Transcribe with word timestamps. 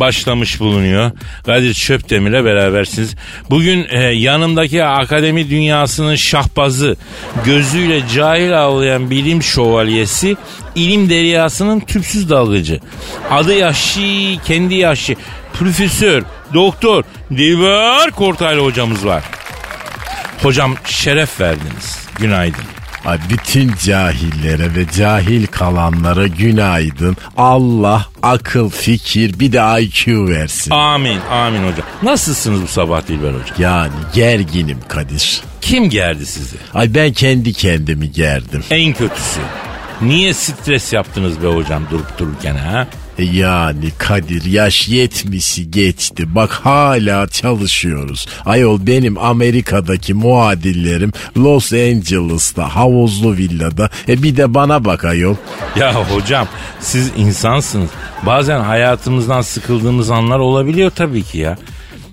başlamış 0.00 0.60
bulunuyor. 0.60 1.10
Kadir 1.46 1.74
Çöpdemir'le 1.74 2.44
berabersiniz. 2.44 3.14
Bugün 3.50 3.86
e, 3.90 3.98
yanımdaki 4.02 4.84
akademi 4.84 5.50
dünyasının 5.50 6.16
şahbazı, 6.16 6.96
gözüyle 7.44 8.08
cahil 8.14 8.62
avlayan 8.62 9.10
bilim 9.10 9.42
şövalyesi, 9.42 10.36
ilim 10.74 11.10
deryasının 11.10 11.80
tüpsüz 11.80 12.30
dalgıcı. 12.30 12.80
Adı 13.30 13.54
Yaşi, 13.54 14.38
kendi 14.46 14.74
Yaşi, 14.74 15.16
profesör, 15.52 16.22
doktor, 16.54 17.04
Dilber 17.30 18.10
Kortaylı 18.10 18.64
hocamız 18.64 19.06
var. 19.06 19.22
Hocam 20.42 20.74
şeref 20.84 21.40
verdiniz. 21.40 22.08
Günaydın. 22.18 22.71
Ay 23.06 23.18
bütün 23.30 23.72
cahillere 23.84 24.74
ve 24.74 24.86
cahil 24.96 25.46
kalanlara 25.46 26.26
günaydın. 26.26 27.16
Allah 27.36 28.06
akıl, 28.22 28.70
fikir 28.70 29.40
bir 29.40 29.52
de 29.52 29.82
IQ 29.82 30.28
versin. 30.28 30.70
Amin, 30.70 31.18
amin 31.30 31.62
hocam. 31.72 31.86
Nasılsınız 32.02 32.62
bu 32.62 32.66
sabah 32.66 33.08
Dilber 33.08 33.32
hocam? 33.32 33.56
Yani 33.58 33.92
gerginim 34.14 34.78
Kadir. 34.88 35.42
Kim 35.60 35.90
gerdi 35.90 36.26
sizi? 36.26 36.56
Ay 36.74 36.94
ben 36.94 37.12
kendi 37.12 37.52
kendimi 37.52 38.12
gerdim. 38.12 38.64
En 38.70 38.92
kötüsü. 38.92 39.40
Niye 40.02 40.34
stres 40.34 40.92
yaptınız 40.92 41.42
be 41.42 41.46
hocam 41.46 41.82
durup 41.90 42.18
dururken 42.18 42.56
ha? 42.56 42.86
E 43.18 43.24
Yani 43.24 43.90
Kadir 43.98 44.44
yaş 44.44 44.88
70'i 44.88 45.70
geçti. 45.70 46.34
Bak 46.34 46.50
hala 46.50 47.26
çalışıyoruz. 47.26 48.26
Ayol 48.44 48.86
benim 48.86 49.18
Amerika'daki 49.18 50.14
muadillerim 50.14 51.12
Los 51.36 51.72
Angeles'ta 51.72 52.76
havuzlu 52.76 53.36
villada. 53.36 53.90
E 54.08 54.22
bir 54.22 54.36
de 54.36 54.54
bana 54.54 54.84
bak 54.84 55.04
ayol. 55.04 55.34
Ya 55.76 55.94
hocam 55.94 56.46
siz 56.80 57.10
insansınız. 57.16 57.90
Bazen 58.26 58.60
hayatımızdan 58.60 59.40
sıkıldığımız 59.40 60.10
anlar 60.10 60.38
olabiliyor 60.38 60.90
tabii 60.90 61.22
ki 61.22 61.38
ya. 61.38 61.58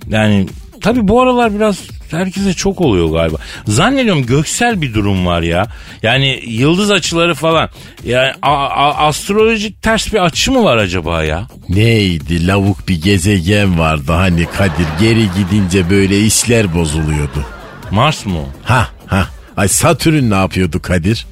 Yani 0.10 0.48
tabii 0.80 1.08
bu 1.08 1.22
aralar 1.22 1.56
biraz 1.56 1.78
herkese 2.12 2.54
çok 2.54 2.82
oluyor 2.82 3.10
galiba. 3.12 3.38
Zannediyorum 3.68 4.26
göksel 4.26 4.82
bir 4.82 4.94
durum 4.94 5.26
var 5.26 5.42
ya. 5.42 5.68
Yani 6.04 6.42
yıldız 6.48 6.92
açıları 6.92 7.36
falan. 7.36 7.70
Yani 8.06 8.32
a- 8.42 8.68
a- 8.68 9.08
astrolojik 9.08 9.82
ters 9.82 10.14
bir 10.14 10.20
açı 10.26 10.52
mı 10.52 10.64
var 10.64 10.78
acaba 10.78 11.24
ya? 11.24 11.48
Neydi 11.70 12.48
lavuk 12.48 12.88
bir 12.88 13.02
gezegen 13.02 13.80
vardı 13.80 14.12
hani 14.12 14.46
Kadir 14.46 14.88
geri 15.00 15.28
gidince 15.38 15.90
böyle 15.90 16.20
işler 16.20 16.76
bozuluyordu. 16.76 17.46
Mars 17.92 18.26
mı? 18.26 18.40
o? 18.40 18.46
Ha 18.64 18.88
ha. 19.08 19.26
Ay 19.58 19.68
Satürn 19.68 20.30
ne 20.30 20.36
yapıyordu 20.36 20.82
Kadir? 20.82 21.28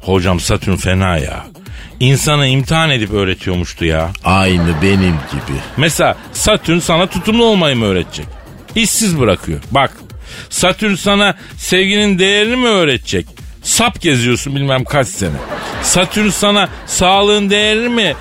Hocam 0.00 0.40
Satürn 0.40 0.76
fena 0.76 1.16
ya. 1.18 1.46
İnsanı 2.00 2.46
imtihan 2.46 2.90
edip 2.90 3.12
öğretiyormuştu 3.12 3.84
ya. 3.84 4.10
Aynı 4.24 4.68
benim 4.82 5.00
gibi. 5.32 5.58
Mesela 5.76 6.16
Satürn 6.32 6.78
sana 6.78 7.06
tutumlu 7.06 7.44
olmayı 7.44 7.76
mı 7.76 7.84
öğretecek? 7.84 8.26
İşsiz 8.74 9.20
bırakıyor. 9.20 9.60
Bak 9.70 9.92
Satürn 10.50 10.94
sana 10.94 11.34
sevginin 11.56 12.18
değerini 12.18 12.56
mi 12.56 12.68
öğretecek? 12.68 13.26
Sap 13.62 14.00
geziyorsun 14.00 14.56
bilmem 14.56 14.84
kaç 14.84 15.08
sene. 15.08 15.36
Satürn 15.82 16.28
sana 16.28 16.68
sağlığın 16.86 17.50
değerini 17.50 17.88
mi 17.88 18.14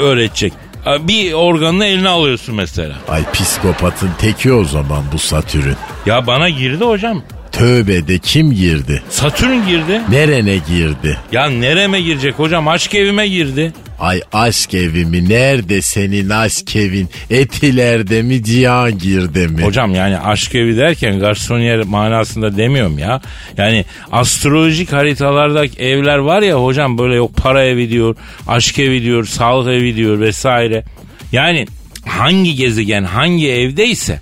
öğretecek? 0.00 0.52
Bir 1.00 1.32
organını 1.32 1.84
eline 1.86 2.08
alıyorsun 2.08 2.54
mesela. 2.54 2.94
Ay 3.08 3.32
psikopatın 3.32 4.10
teki 4.18 4.52
o 4.52 4.64
zaman 4.64 5.04
bu 5.12 5.18
Satürn. 5.18 5.72
Ya 6.06 6.26
bana 6.26 6.48
girdi 6.48 6.84
hocam. 6.84 7.22
Tövbede 7.52 8.18
kim 8.18 8.52
girdi? 8.52 9.02
Satürn 9.10 9.66
girdi. 9.66 10.00
Nerene 10.10 10.56
girdi? 10.68 11.18
Ya 11.32 11.46
nereme 11.50 12.00
girecek 12.00 12.38
hocam? 12.38 12.68
Aşk 12.68 12.94
evime 12.94 13.28
girdi. 13.28 13.72
Ay 13.98 14.20
aşk 14.32 14.74
evimi 14.74 15.28
nerede 15.28 15.82
senin 15.82 16.30
aşk 16.30 16.76
evin? 16.76 17.08
Etilerde 17.30 18.22
mi 18.22 18.44
Cihangir'de 18.44 19.46
mi? 19.46 19.62
Hocam 19.62 19.94
yani 19.94 20.18
aşk 20.18 20.54
evi 20.54 20.76
derken 20.76 21.18
garsoniyer 21.18 21.82
manasında 21.82 22.56
demiyorum 22.56 22.98
ya. 22.98 23.20
Yani 23.56 23.84
astrolojik 24.12 24.92
haritalardaki 24.92 25.82
evler 25.82 26.18
var 26.18 26.42
ya 26.42 26.64
hocam 26.64 26.98
böyle 26.98 27.14
yok 27.14 27.36
para 27.36 27.64
evi 27.64 27.90
diyor, 27.90 28.16
aşk 28.46 28.78
evi 28.78 29.02
diyor, 29.02 29.26
sağlık 29.26 29.68
evi 29.68 29.96
diyor 29.96 30.20
vesaire. 30.20 30.84
Yani 31.32 31.66
hangi 32.06 32.54
gezegen 32.54 33.04
hangi 33.04 33.50
evdeyse 33.50 34.20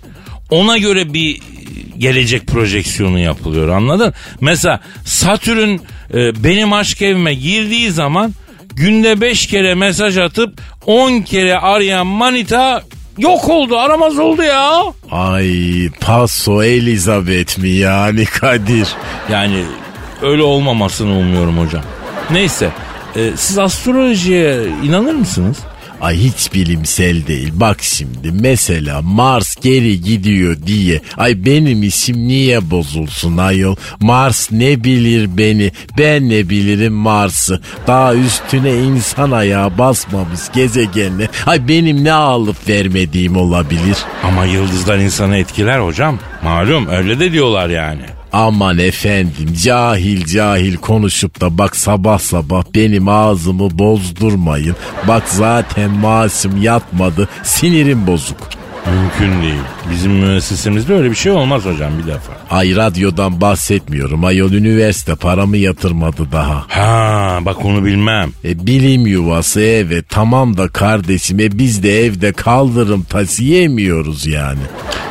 ona 0.50 0.78
göre 0.78 1.14
bir 1.14 1.40
gelecek 1.98 2.46
projeksiyonu 2.46 3.18
yapılıyor 3.18 3.68
anladın? 3.68 4.14
Mesela 4.40 4.80
Satürn 5.04 5.78
e, 6.14 6.44
benim 6.44 6.72
aşk 6.72 7.02
evime 7.02 7.34
girdiği 7.34 7.90
zaman 7.90 8.32
günde 8.76 9.20
5 9.20 9.46
kere 9.46 9.74
mesaj 9.74 10.18
atıp 10.18 10.60
10 10.86 11.20
kere 11.20 11.58
arayan 11.58 12.06
manita 12.06 12.82
yok 13.18 13.48
oldu 13.48 13.78
aramaz 13.78 14.18
oldu 14.18 14.42
ya. 14.42 14.82
Ay 15.10 15.88
Paso 16.00 16.62
Elizabeth 16.62 17.58
mi 17.58 17.68
yani 17.68 18.24
Kadir? 18.24 18.88
Yani 19.30 19.64
öyle 20.22 20.42
olmamasını 20.42 21.18
umuyorum 21.18 21.58
hocam. 21.58 21.82
Neyse 22.30 22.70
e, 23.16 23.30
siz 23.36 23.58
astrolojiye 23.58 24.66
inanır 24.84 25.14
mısınız? 25.14 25.56
Ay 26.00 26.16
hiç 26.16 26.54
bilimsel 26.54 27.26
değil. 27.26 27.52
Bak 27.54 27.82
şimdi 27.82 28.32
mesela 28.32 29.02
Mars 29.02 29.56
geri 29.62 30.00
gidiyor 30.00 30.56
diye. 30.66 31.00
Ay 31.16 31.44
benim 31.44 31.82
işim 31.82 32.16
niye 32.28 32.70
bozulsun 32.70 33.36
ayol? 33.36 33.76
Mars 34.00 34.52
ne 34.52 34.84
bilir 34.84 35.38
beni? 35.38 35.72
Ben 35.98 36.28
ne 36.28 36.48
bilirim 36.48 36.92
Mars'ı? 36.92 37.60
Daha 37.86 38.14
üstüne 38.14 38.74
insan 38.74 39.30
ayağı 39.30 39.78
basmamış 39.78 40.40
gezegenle. 40.54 41.28
Ay 41.46 41.68
benim 41.68 42.04
ne 42.04 42.12
alıp 42.12 42.68
vermediğim 42.68 43.36
olabilir? 43.36 43.96
Ama 44.22 44.44
yıldızlar 44.44 44.98
insanı 44.98 45.36
etkiler 45.36 45.78
hocam. 45.78 46.18
Malum 46.42 46.88
öyle 46.88 47.20
de 47.20 47.32
diyorlar 47.32 47.68
yani. 47.68 48.02
Aman 48.34 48.78
efendim 48.78 49.54
cahil 49.62 50.24
cahil 50.24 50.76
konuşup 50.76 51.40
da 51.40 51.58
bak 51.58 51.76
sabah 51.76 52.18
sabah 52.18 52.64
benim 52.74 53.08
ağzımı 53.08 53.78
bozdurmayın. 53.78 54.76
Bak 55.08 55.22
zaten 55.28 55.90
maaşım 55.90 56.62
yatmadı 56.62 57.28
sinirim 57.42 58.06
bozuk. 58.06 58.36
Mümkün 58.86 59.42
değil. 59.42 59.60
Bizim 59.90 60.12
müessesemizde 60.12 60.94
öyle 60.94 61.10
bir 61.10 61.14
şey 61.14 61.32
olmaz 61.32 61.64
hocam 61.64 61.92
bir 61.98 62.06
defa. 62.06 62.32
Ay 62.50 62.76
radyodan 62.76 63.40
bahsetmiyorum. 63.40 64.24
Ayol 64.24 64.52
üniversite 64.52 65.14
paramı 65.14 65.56
yatırmadı 65.56 66.32
daha. 66.32 66.64
Ha 66.68 67.38
bak 67.40 67.64
onu 67.64 67.84
bilmem. 67.84 68.30
E, 68.44 68.66
bilim 68.66 69.06
yuvası 69.06 69.60
evet 69.60 70.04
tamam 70.08 70.56
da 70.56 70.68
kardeşim 70.68 71.40
e, 71.40 71.58
biz 71.58 71.82
de 71.82 72.04
evde 72.04 72.32
kaldırım 72.32 73.02
tası 73.02 73.44
yemiyoruz 73.44 74.26
yani. 74.26 74.60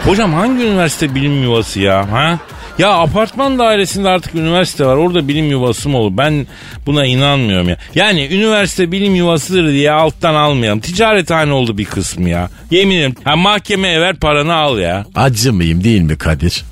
Hocam 0.06 0.34
hangi 0.34 0.64
üniversite 0.64 1.16
bilim 1.16 1.44
yuvası 1.44 1.80
ya? 1.80 2.12
Ha? 2.12 2.40
Ya 2.78 2.90
apartman 2.94 3.60
dairesinde 3.60 4.10
artık 4.10 4.36
üniversite 4.36 4.86
var. 4.86 4.96
Orada 4.96 5.28
bilim 5.28 5.50
yuvası 5.50 5.90
mı 5.90 5.98
olur? 5.98 6.18
Ben 6.18 6.48
buna 6.86 7.06
inanmıyorum 7.06 7.70
ya. 7.70 7.78
Yani 7.96 8.28
üniversite 8.32 8.92
bilim 8.92 9.16
yuvasıdır 9.16 9.72
diye 9.72 9.92
alttan 9.92 10.34
almayalım. 10.36 10.80
Ticarethane 10.80 11.54
oldu 11.54 11.78
bir 11.78 11.86
kısmı 11.86 12.30
ya. 12.30 12.50
Yemin 12.72 12.96
ederim. 12.98 13.16
Ha, 13.24 13.36
mahkemeye 13.36 14.02
ver 14.02 14.16
paranı 14.16 14.54
al 14.56 14.80
ya. 14.80 15.06
Acı 15.16 15.54
mıyım 15.54 15.84
değil 15.84 16.02
mi 16.02 16.18
Kadir? 16.18 16.64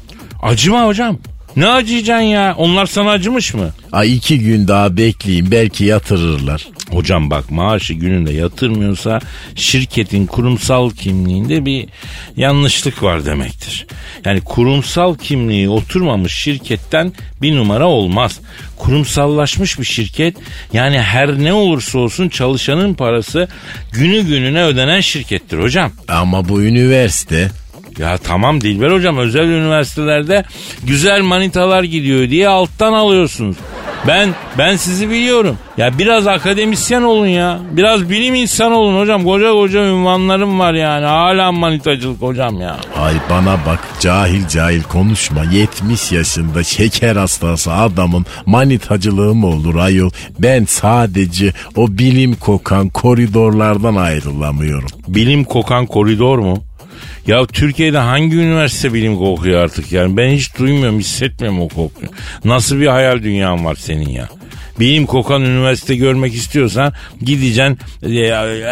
Acıma 0.43 0.85
hocam. 0.85 1.17
Ne 1.55 1.67
acıyacaksın 1.67 2.25
ya? 2.25 2.55
Onlar 2.57 2.85
sana 2.85 3.11
acımış 3.11 3.53
mı? 3.53 3.69
Ay 3.91 4.15
iki 4.15 4.39
gün 4.39 4.67
daha 4.67 4.97
bekleyin 4.97 5.51
belki 5.51 5.85
yatırırlar. 5.85 6.67
Hocam 6.91 7.29
bak 7.29 7.51
maaşı 7.51 7.93
gününde 7.93 8.33
yatırmıyorsa 8.33 9.19
şirketin 9.55 10.25
kurumsal 10.25 10.89
kimliğinde 10.89 11.65
bir 11.65 11.85
yanlışlık 12.37 13.03
var 13.03 13.25
demektir. 13.25 13.87
Yani 14.25 14.41
kurumsal 14.41 15.15
kimliği 15.15 15.69
oturmamış 15.69 16.33
şirketten 16.33 17.13
bir 17.41 17.55
numara 17.55 17.87
olmaz. 17.87 18.39
Kurumsallaşmış 18.77 19.79
bir 19.79 19.85
şirket 19.85 20.35
yani 20.73 20.99
her 20.99 21.39
ne 21.39 21.53
olursa 21.53 21.99
olsun 21.99 22.29
çalışanın 22.29 22.93
parası 22.93 23.47
günü 23.91 24.21
gününe 24.21 24.63
ödenen 24.63 24.99
şirkettir 24.99 25.59
hocam. 25.59 25.91
Ama 26.07 26.49
bu 26.49 26.61
üniversite 26.63 27.51
Ya 27.97 28.17
tamam 28.17 28.61
Dilber 28.61 28.91
hocam 28.91 29.17
özel 29.17 29.43
üniversitelerde 29.47 30.45
güzel 30.83 31.21
manitalar 31.21 31.83
gidiyor 31.83 32.29
diye 32.29 32.47
alttan 32.47 32.93
alıyorsunuz. 32.93 33.57
Ben 34.07 34.29
ben 34.57 34.75
sizi 34.75 35.09
biliyorum. 35.09 35.57
Ya 35.77 35.97
biraz 35.97 36.27
akademisyen 36.27 37.01
olun 37.01 37.27
ya. 37.27 37.59
Biraz 37.71 38.09
bilim 38.09 38.35
insanı 38.35 38.77
olun 38.77 38.99
hocam. 38.99 39.23
Koca 39.23 39.51
koca 39.51 39.85
ünvanlarım 39.85 40.59
var 40.59 40.73
yani. 40.73 41.05
Hala 41.05 41.51
manitacılık 41.51 42.21
hocam 42.21 42.61
ya. 42.61 42.77
Ay 42.99 43.13
bana 43.29 43.59
bak 43.65 43.79
cahil 43.99 44.47
cahil 44.47 44.83
konuşma 44.83 45.43
70 45.43 46.11
yaşında 46.11 46.63
şeker 46.63 47.15
hastası 47.15 47.73
adamın 47.73 48.25
manitacılığı 48.45 49.35
mı 49.35 49.47
olur 49.47 49.75
ayol 49.75 50.09
ben 50.39 50.65
sadece 50.65 51.53
o 51.75 51.87
bilim 51.87 52.35
kokan 52.35 52.89
koridorlardan 52.89 53.95
ayrılamıyorum. 53.95 54.89
Bilim 55.07 55.43
kokan 55.43 55.85
koridor 55.85 56.39
mu? 56.39 56.63
Ya 57.27 57.45
Türkiye'de 57.45 57.97
hangi 57.97 58.35
üniversite 58.35 58.93
bilim 58.93 59.15
kokuyor 59.17 59.63
artık 59.63 59.91
yani? 59.91 60.17
Ben 60.17 60.29
hiç 60.29 60.57
duymuyorum, 60.59 60.99
hissetmiyorum 60.99 61.61
o 61.61 61.67
kokuyu. 61.67 62.09
Nasıl 62.45 62.79
bir 62.79 62.87
hayal 62.87 63.23
dünyan 63.23 63.65
var 63.65 63.75
senin 63.75 64.09
ya? 64.09 64.29
Bilim 64.79 65.05
kokan 65.05 65.41
üniversite 65.41 65.95
görmek 65.95 66.33
istiyorsan 66.33 66.93
gideceksin 67.21 67.77
e, 68.03 68.19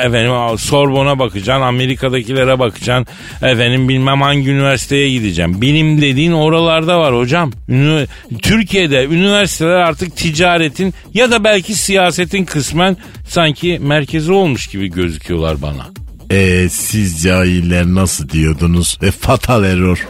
efendim 0.05 0.57
Sorbon'a 0.57 1.19
bakacaksın 1.19 1.61
Amerika'dakilere 1.61 2.59
bakacaksın 2.59 3.07
efendim 3.41 3.89
bilmem 3.89 4.21
hangi 4.21 4.49
üniversiteye 4.49 5.09
gideceksin. 5.09 5.61
Bilim 5.61 6.01
dediğin 6.01 6.31
oralarda 6.31 6.99
var 6.99 7.15
hocam. 7.15 7.51
Ünü- 7.69 8.07
Türkiye'de 8.41 9.05
üniversiteler 9.05 9.71
artık 9.71 10.15
ticaretin 10.17 10.93
ya 11.13 11.31
da 11.31 11.43
belki 11.43 11.75
siyasetin 11.75 12.45
kısmen 12.45 12.97
sanki 13.27 13.79
merkezi 13.81 14.31
olmuş 14.31 14.67
gibi 14.67 14.87
gözüküyorlar 14.87 15.61
bana. 15.61 15.85
E 16.29 16.69
siz 16.69 17.23
cahiller 17.23 17.85
nasıl 17.85 18.29
diyordunuz? 18.29 18.97
E 19.01 19.11
fatal 19.11 19.63
error. 19.63 20.07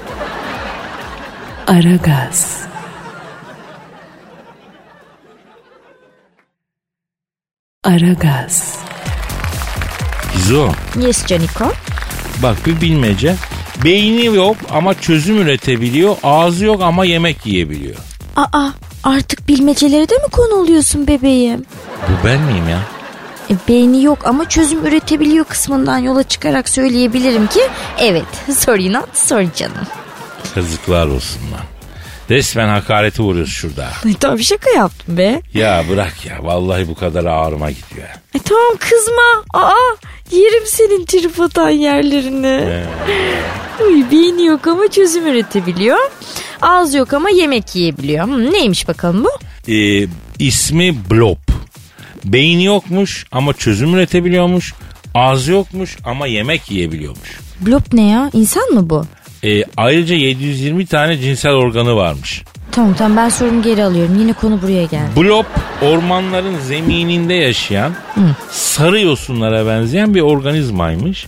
Aragaz. 1.67 2.59
Aragaz. 7.83 8.79
Gizo 10.35 10.69
Yes 11.01 11.25
Caniko. 11.25 11.71
bak 12.43 12.65
bir 12.65 12.81
bilmece. 12.81 13.35
Beyni 13.83 14.25
yok 14.25 14.57
ama 14.69 14.93
çözüm 15.01 15.37
üretebiliyor. 15.41 16.15
Ağzı 16.23 16.65
yok 16.65 16.81
ama 16.81 17.05
yemek 17.05 17.45
yiyebiliyor. 17.45 17.95
Aa 18.35 18.69
artık 19.03 19.47
bilmecelere 19.47 20.09
de 20.09 20.13
mi 20.15 20.29
konu 20.31 20.53
oluyorsun 20.53 21.07
bebeğim? 21.07 21.65
Bu 22.07 22.27
ben 22.27 22.41
miyim 22.41 22.69
ya? 22.69 22.79
E, 23.49 23.53
beyni 23.67 24.03
yok 24.03 24.19
ama 24.27 24.49
çözüm 24.49 24.85
üretebiliyor 24.87 25.45
kısmından 25.45 25.97
yola 25.97 26.23
çıkarak 26.23 26.69
söyleyebilirim 26.69 27.47
ki 27.47 27.59
evet 27.99 28.25
sorry 28.57 28.93
not 28.93 29.17
sorry 29.17 29.49
canım. 29.55 29.87
Yazıklar 30.55 31.07
olsun 31.07 31.41
lan. 31.51 31.61
Resmen 32.29 32.67
hakareti 32.67 33.21
vuruyoruz 33.21 33.51
şurada. 33.53 33.87
Ay, 34.05 34.13
tamam 34.19 34.39
şaka 34.39 34.69
yaptım 34.69 35.17
be. 35.17 35.41
Ya 35.53 35.83
bırak 35.89 36.25
ya. 36.25 36.37
Vallahi 36.41 36.87
bu 36.87 36.95
kadar 36.95 37.25
ağrıma 37.25 37.69
gidiyor. 37.71 38.07
ya. 38.07 38.15
Ay, 38.35 38.41
tamam 38.45 38.77
kızma. 38.79 39.43
Aa 39.63 39.95
yerim 40.31 40.63
senin 40.65 41.05
trip 41.05 41.39
atan 41.39 41.69
yerlerini. 41.69 42.83
Uy, 43.87 44.03
beyni 44.11 44.45
yok 44.45 44.67
ama 44.67 44.87
çözüm 44.87 45.27
üretebiliyor. 45.27 45.97
Ağzı 46.61 46.97
yok 46.97 47.13
ama 47.13 47.29
yemek 47.29 47.75
yiyebiliyor. 47.75 48.25
Hmm, 48.25 48.51
neymiş 48.53 48.87
bakalım 48.87 49.23
bu? 49.23 49.29
Ee, 49.71 50.07
ismi 50.39 50.95
Blob. 51.11 51.48
Beyni 52.25 52.65
yokmuş 52.65 53.25
ama 53.31 53.53
çözüm 53.53 53.93
üretebiliyormuş. 53.95 54.73
Ağzı 55.15 55.51
yokmuş 55.51 55.97
ama 56.05 56.27
yemek 56.27 56.71
yiyebiliyormuş. 56.71 57.39
Blop 57.61 57.93
ne 57.93 58.09
ya? 58.09 58.29
İnsan 58.33 58.73
mı 58.73 58.89
bu? 58.89 59.05
Ee, 59.43 59.63
ayrıca 59.77 60.15
720 60.15 60.85
tane 60.85 61.17
cinsel 61.17 61.51
organı 61.51 61.95
varmış. 61.95 62.43
Tamam 62.71 62.93
tamam 62.93 63.17
ben 63.17 63.29
sorumu 63.29 63.61
geri 63.63 63.83
alıyorum. 63.83 64.19
Yine 64.19 64.33
konu 64.33 64.61
buraya 64.61 64.85
geldi. 64.85 65.09
Blob 65.17 65.45
ormanların 65.81 66.59
zemininde 66.59 67.33
yaşayan 67.33 67.93
sarı 68.51 69.01
yosunlara 69.01 69.67
benzeyen 69.67 70.15
bir 70.15 70.21
organizmaymış. 70.21 71.27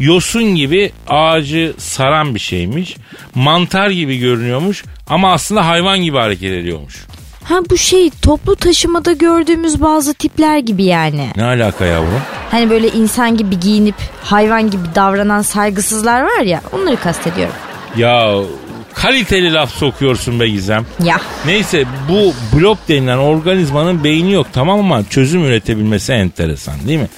Yosun 0.00 0.42
gibi 0.54 0.92
ağacı 1.08 1.72
saran 1.78 2.34
bir 2.34 2.40
şeymiş. 2.40 2.96
Mantar 3.34 3.90
gibi 3.90 4.18
görünüyormuş 4.18 4.84
ama 5.06 5.32
aslında 5.32 5.66
hayvan 5.68 5.98
gibi 6.02 6.16
hareket 6.16 6.52
ediyormuş. 6.52 7.06
Ha 7.50 7.60
bu 7.70 7.76
şey 7.76 8.10
toplu 8.22 8.56
taşımada 8.56 9.12
gördüğümüz 9.12 9.82
bazı 9.82 10.14
tipler 10.14 10.58
gibi 10.58 10.84
yani. 10.84 11.28
Ne 11.36 11.44
alaka 11.44 11.84
yavrum? 11.84 12.20
Hani 12.50 12.70
böyle 12.70 12.88
insan 12.88 13.36
gibi 13.36 13.60
giyinip 13.60 13.94
hayvan 14.24 14.70
gibi 14.70 14.82
davranan 14.94 15.42
saygısızlar 15.42 16.22
var 16.22 16.40
ya 16.40 16.60
onları 16.72 16.96
kastediyorum. 16.96 17.54
Ya 17.96 18.34
kaliteli 18.94 19.52
laf 19.52 19.70
sokuyorsun 19.70 20.40
be 20.40 20.48
Gizem. 20.48 20.86
Ya 21.04 21.16
Neyse 21.46 21.84
bu 22.08 22.32
blob 22.56 22.76
denilen 22.88 23.18
organizmanın 23.18 24.04
beyni 24.04 24.32
yok 24.32 24.46
tamam 24.52 24.78
ama 24.78 25.04
çözüm 25.10 25.44
üretebilmesi 25.44 26.12
enteresan 26.12 26.74
değil 26.86 26.98
mi? 26.98 27.08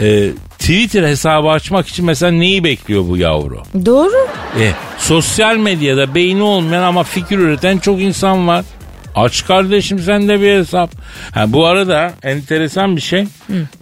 Ee, 0.00 0.30
Twitter 0.58 1.02
hesabı 1.02 1.48
açmak 1.48 1.88
için 1.88 2.04
mesela 2.04 2.32
neyi 2.32 2.64
bekliyor 2.64 3.08
bu 3.08 3.16
yavru? 3.16 3.62
doğru. 3.86 4.28
E, 4.60 4.72
sosyal 4.98 5.56
medyada 5.56 6.14
beyni 6.14 6.42
olmayan 6.42 6.82
ama 6.82 7.02
fikir 7.02 7.38
üreten 7.38 7.78
çok 7.78 8.00
insan 8.00 8.48
var. 8.48 8.64
Aç 9.14 9.44
kardeşim 9.46 9.98
sen 9.98 10.28
de 10.28 10.40
bir 10.40 10.58
hesap. 10.58 10.90
Ha, 11.34 11.52
bu 11.52 11.66
arada 11.66 12.12
enteresan 12.22 12.96
bir 12.96 13.00
şey. 13.00 13.24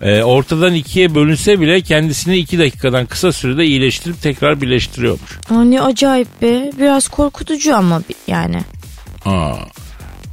E, 0.03 0.23
ortadan 0.23 0.75
ikiye 0.75 1.15
bölünse 1.15 1.61
bile 1.61 1.81
kendisini 1.81 2.37
iki 2.37 2.59
dakikadan 2.59 3.07
kısa 3.07 3.33
sürede 3.33 3.65
iyileştirip 3.65 4.23
tekrar 4.23 4.61
birleştiriyormuş. 4.61 5.39
Aa, 5.51 5.65
ne 5.65 5.81
acayip 5.83 6.43
be. 6.43 6.71
Biraz 6.79 7.09
korkutucu 7.09 7.77
ama 7.77 8.01
bi- 8.01 8.15
yani. 8.33 8.59
Aa. 9.25 9.55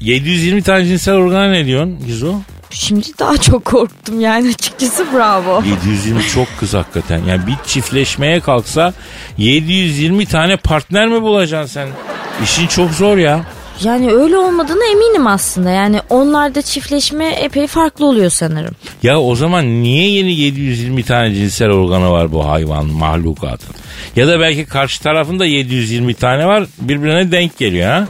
720 0.01 0.61
tane 0.61 0.85
cinsel 0.85 1.15
organa 1.15 1.49
ne 1.49 1.65
diyorsun 1.65 1.99
Gizo? 2.07 2.33
Şimdi 2.69 3.07
daha 3.19 3.37
çok 3.37 3.65
korktum 3.65 4.21
yani 4.21 4.49
açıkçası 4.49 5.05
bravo. 5.13 5.63
720 5.65 6.23
çok 6.27 6.47
kız 6.59 6.73
hakikaten. 6.73 7.21
Yani 7.27 7.47
bir 7.47 7.55
çiftleşmeye 7.67 8.39
kalksa 8.39 8.93
720 9.37 10.25
tane 10.25 10.57
partner 10.57 11.07
mi 11.07 11.21
bulacaksın 11.21 11.73
sen? 11.73 11.87
İşin 12.43 12.67
çok 12.67 12.91
zor 12.91 13.17
ya. 13.17 13.41
Yani 13.83 14.11
öyle 14.11 14.37
olmadığına 14.37 14.85
eminim 14.91 15.27
aslında. 15.27 15.69
Yani 15.69 15.99
onlarda 16.09 16.61
çiftleşme 16.61 17.27
epey 17.29 17.67
farklı 17.67 18.05
oluyor 18.05 18.29
sanırım. 18.29 18.75
Ya 19.03 19.19
o 19.19 19.35
zaman 19.35 19.83
niye 19.83 20.09
yeni 20.11 20.31
720 20.33 21.03
tane 21.03 21.35
cinsel 21.35 21.69
organı 21.69 22.11
var 22.11 22.31
bu 22.31 22.47
hayvan 22.49 22.85
mahlukatın? 22.85 23.75
Ya 24.15 24.27
da 24.27 24.39
belki 24.39 24.65
karşı 24.65 25.03
tarafında 25.03 25.45
720 25.45 26.13
tane 26.13 26.45
var 26.45 26.63
birbirine 26.79 27.31
denk 27.31 27.57
geliyor 27.57 27.89
ha? 27.89 28.07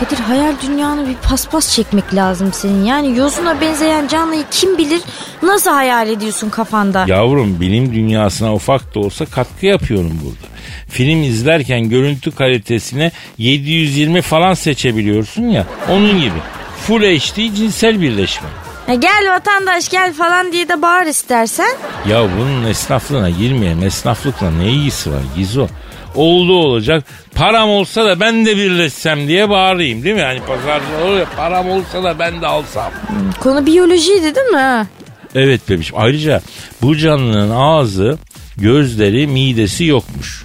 Kadir 0.00 0.16
hayal 0.22 0.52
dünyanı 0.62 1.08
bir 1.08 1.14
paspas 1.14 1.74
çekmek 1.74 2.14
lazım 2.14 2.52
senin. 2.52 2.84
Yani 2.84 3.18
yozuna 3.18 3.60
benzeyen 3.60 4.08
canlıyı 4.08 4.44
kim 4.50 4.78
bilir 4.78 5.00
nasıl 5.42 5.70
hayal 5.70 6.08
ediyorsun 6.08 6.50
kafanda. 6.50 7.04
Yavrum 7.08 7.60
bilim 7.60 7.94
dünyasına 7.94 8.54
ufak 8.54 8.94
da 8.94 9.00
olsa 9.00 9.26
katkı 9.26 9.66
yapıyorum 9.66 10.20
burada. 10.24 10.49
Film 10.88 11.22
izlerken 11.22 11.88
görüntü 11.88 12.30
kalitesine 12.30 13.12
720 13.38 14.22
falan 14.22 14.54
seçebiliyorsun 14.54 15.42
ya 15.42 15.66
onun 15.90 16.20
gibi. 16.20 16.38
Full 16.86 17.02
HD 17.02 17.54
cinsel 17.56 18.00
birleşme. 18.00 18.48
Ha, 18.86 18.94
gel 18.94 19.30
vatandaş 19.34 19.88
gel 19.88 20.12
falan 20.12 20.52
diye 20.52 20.68
de 20.68 20.82
bağır 20.82 21.06
istersen. 21.06 21.76
Ya 22.08 22.22
bunun 22.38 22.64
esnaflığına 22.64 23.30
girmeyelim. 23.30 23.82
Esnaflıkla 23.82 24.50
ne 24.50 24.68
ilgisi 24.70 25.10
var 25.10 25.20
Gizo? 25.36 25.66
Oldu 26.14 26.52
olacak. 26.52 27.04
Param 27.34 27.70
olsa 27.70 28.04
da 28.04 28.20
ben 28.20 28.46
de 28.46 28.56
birleşsem 28.56 29.28
diye 29.28 29.50
bağırayım 29.50 30.02
değil 30.04 30.14
mi? 30.14 30.22
Hani 30.22 30.40
pazarcı 30.40 31.04
olur 31.04 31.18
ya 31.18 31.26
param 31.36 31.70
olsa 31.70 32.02
da 32.02 32.18
ben 32.18 32.40
de 32.42 32.46
alsam. 32.46 32.92
Konu 33.40 33.66
biyolojiydi 33.66 34.34
değil 34.34 34.46
mi? 34.46 34.86
Evet 35.34 35.68
bebişim. 35.68 35.96
Ayrıca 35.98 36.40
bu 36.82 36.96
canlının 36.96 37.50
ağzı, 37.50 38.18
gözleri, 38.56 39.26
midesi 39.26 39.84
yokmuş. 39.84 40.44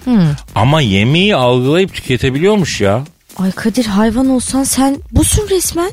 Ama 0.55 0.81
yemeği 0.81 1.35
algılayıp 1.35 1.93
tüketebiliyormuş 1.93 2.81
ya. 2.81 3.03
Ay 3.37 3.51
Kadir 3.51 3.85
hayvan 3.85 4.29
olsan 4.29 4.63
sen 4.63 4.97
busun 5.11 5.47
resmen. 5.49 5.91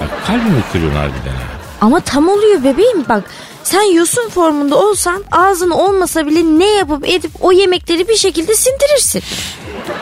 Bak 0.00 0.26
kalbimi 0.26 0.62
kırıyorsun 0.72 0.98
harbiden 0.98 1.34
ha. 1.34 1.42
Ama 1.80 2.00
tam 2.00 2.28
oluyor 2.28 2.64
bebeğim 2.64 3.04
bak. 3.08 3.24
Sen 3.64 3.94
yosun 3.94 4.28
formunda 4.28 4.76
olsan 4.78 5.24
ağzın 5.32 5.70
olmasa 5.70 6.26
bile 6.26 6.42
ne 6.58 6.66
yapıp 6.70 7.08
edip 7.08 7.30
o 7.40 7.52
yemekleri 7.52 8.08
bir 8.08 8.16
şekilde 8.16 8.54
sindirirsin. 8.54 9.22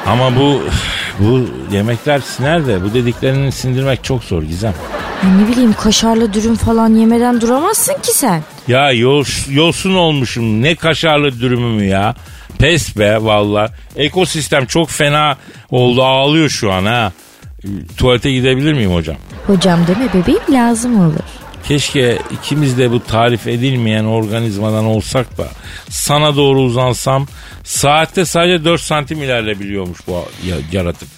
Ama 0.07 0.37
bu 0.37 0.61
Bu 1.21 1.41
yemekler 1.75 2.21
siner 2.21 2.67
de 2.67 2.85
bu 2.85 2.95
dediklerini 2.95 3.53
sindirmek 3.53 4.05
çok 4.05 4.25
zor 4.25 4.43
Gizem. 4.43 4.75
Ya 5.25 5.31
ne 5.31 5.49
bileyim 5.49 5.75
kaşarlı 5.83 6.33
dürüm 6.33 6.57
falan 6.57 6.95
yemeden 6.95 7.41
duramazsın 7.41 7.95
ki 8.03 8.13
sen. 8.19 8.43
Ya 8.69 8.93
yol, 8.93 9.25
yolsun 9.51 9.95
olmuşum 9.95 10.63
ne 10.63 10.75
kaşarlı 10.75 11.41
dürümümü 11.41 11.85
ya. 11.85 12.15
Pes 12.59 12.97
be 12.99 13.25
valla. 13.25 13.71
Ekosistem 13.97 14.67
çok 14.67 14.91
fena 14.91 15.37
oldu 15.71 16.03
ağlıyor 16.05 16.49
şu 16.49 16.73
an 16.73 16.85
ha. 16.85 17.13
Tuvalete 17.97 18.33
gidebilir 18.33 18.73
miyim 18.73 18.95
hocam? 18.95 19.17
Hocam 19.47 19.81
deme 19.87 20.09
bebeğim 20.15 20.43
lazım 20.53 21.01
olur. 21.01 21.19
Keşke 21.69 22.19
ikimiz 22.31 22.79
de 22.79 22.91
bu 22.91 23.05
tarif 23.05 23.47
edilmeyen 23.47 24.05
organizmadan 24.05 24.85
olsak 24.85 25.39
da 25.39 25.49
sana 25.91 26.37
doğru 26.37 26.61
uzansam 26.61 27.27
saatte 27.65 28.25
sadece 28.25 28.65
4 28.65 28.81
santim 28.81 29.23
ilerleyebiliyormuş 29.23 29.99
bu 30.07 30.13
ya- 30.49 30.57
yaratık. 30.73 31.09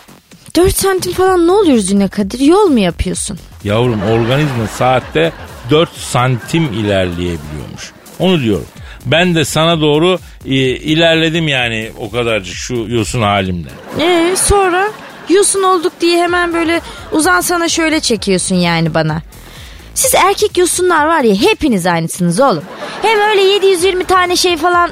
4 0.57 0.77
santim 0.77 1.13
falan 1.13 1.47
ne 1.47 1.53
oluyor 1.53 1.75
yüzüne 1.77 2.09
Kadir? 2.09 2.41
Yol 2.41 2.67
mu 2.69 2.79
yapıyorsun? 2.79 3.39
Yavrum 3.65 4.03
organizma 4.03 4.67
saatte 4.79 5.33
4 5.71 5.93
santim 5.93 6.65
ilerleyebiliyormuş. 6.65 7.93
Onu 8.19 8.41
diyorum. 8.43 8.67
Ben 9.07 9.35
de 9.35 9.45
sana 9.45 9.81
doğru 9.81 10.19
e, 10.47 10.55
ilerledim 10.65 11.49
yani 11.49 11.91
o 11.99 12.11
kadarcık 12.11 12.55
şu 12.55 12.75
yosun 12.75 13.23
halimle. 13.23 13.69
Ee 14.01 14.37
sonra? 14.37 14.89
Yosun 15.29 15.63
olduk 15.63 15.93
diye 16.01 16.23
hemen 16.23 16.55
böyle 16.55 16.81
uzansana 17.13 17.69
şöyle 17.69 18.01
çekiyorsun 18.01 18.55
yani 18.55 18.95
bana. 18.95 19.23
Siz 19.95 20.15
erkek 20.15 20.59
yosunlar 20.59 21.07
var 21.07 21.21
ya 21.23 21.35
hepiniz 21.35 21.87
aynısınız 21.87 22.41
oğlum. 22.41 22.65
Hem 23.03 23.21
öyle 23.31 23.43
720 23.43 24.05
tane 24.05 24.37
şey 24.37 24.57
falan... 24.57 24.91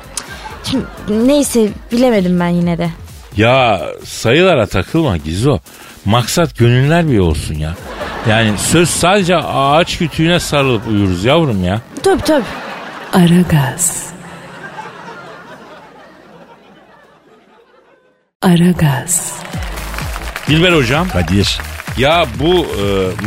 Şimdi, 0.65 0.85
neyse 1.09 1.69
bilemedim 1.93 2.41
ben 2.41 2.49
yine 2.49 2.79
de. 2.79 2.91
Ya 3.37 3.87
sayılara 4.05 4.67
takılma 4.67 5.17
Gizo. 5.17 5.59
Maksat 6.05 6.59
gönüller 6.59 7.11
bir 7.11 7.19
olsun 7.19 7.55
ya. 7.55 7.75
Yani 8.29 8.59
söz 8.59 8.91
sadece 8.91 9.37
ağaç 9.37 9.99
kütüğüne 9.99 10.41
sarılıp 10.41 10.89
uyuruz 10.89 11.25
yavrum 11.25 11.65
ya. 11.65 11.81
Tabii 12.03 12.23
tabii. 12.23 12.45
Aragaz. 13.13 14.07
Aragaz. 18.43 19.33
Dilber 20.49 20.73
hocam. 20.73 21.09
Kadir. 21.09 21.61
Ya 21.99 22.27
bu 22.41 22.67
e, 22.67 22.83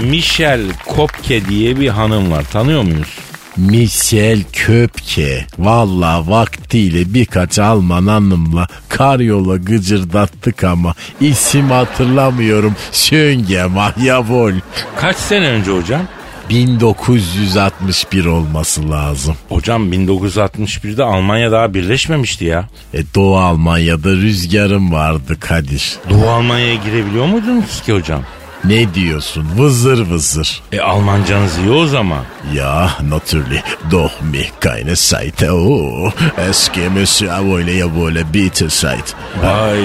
Michelle 0.05 0.71
Kopke 0.87 1.45
diye 1.45 1.79
bir 1.79 1.87
hanım 1.89 2.31
var. 2.31 2.43
Tanıyor 2.51 2.81
muyuz? 2.83 3.19
Michel 3.57 4.43
Köpke. 4.53 5.45
Valla 5.59 6.27
vaktiyle 6.27 7.13
birkaç 7.13 7.59
Alman 7.59 8.07
hanımla 8.07 8.67
karyola 8.89 9.57
gıcırdattık 9.57 10.63
ama 10.63 10.93
isim 11.21 11.69
hatırlamıyorum. 11.71 12.75
Schönge 12.91 13.63
Mahyavol. 13.65 14.53
Kaç 14.99 15.15
sene 15.17 15.47
önce 15.47 15.71
hocam? 15.71 16.01
1961 16.49 18.25
olması 18.25 18.89
lazım. 18.91 19.35
Hocam 19.49 19.93
1961'de 19.93 21.03
Almanya 21.03 21.51
daha 21.51 21.73
birleşmemişti 21.73 22.45
ya. 22.45 22.67
E, 22.93 22.99
Doğu 23.15 23.37
Almanya'da 23.37 24.09
rüzgarım 24.09 24.91
vardı 24.91 25.39
Kadir. 25.39 25.95
Doğu 26.09 26.29
Almanya'ya 26.29 26.75
girebiliyor 26.75 27.25
muydunuz 27.25 27.81
ki 27.81 27.93
hocam? 27.93 28.23
Ne 28.63 28.93
diyorsun? 28.93 29.45
Vızır 29.57 30.09
vızır. 30.09 30.61
E 30.71 30.79
Almancanız 30.79 31.57
iyi 31.57 31.69
o 31.71 31.85
zaman. 31.87 32.23
Ja, 32.53 32.91
natürlich. 33.09 33.61
Doch 33.91 34.11
mich 34.31 34.49
keine 34.59 34.95
Zeit. 34.95 35.43
Oh, 35.51 36.11
es 36.49 36.69
gemäß 36.73 37.19
jawohl, 37.19 37.67
jawohl, 37.79 38.15
bitte 38.33 38.69
Zeit. 38.69 39.15
Vay 39.43 39.79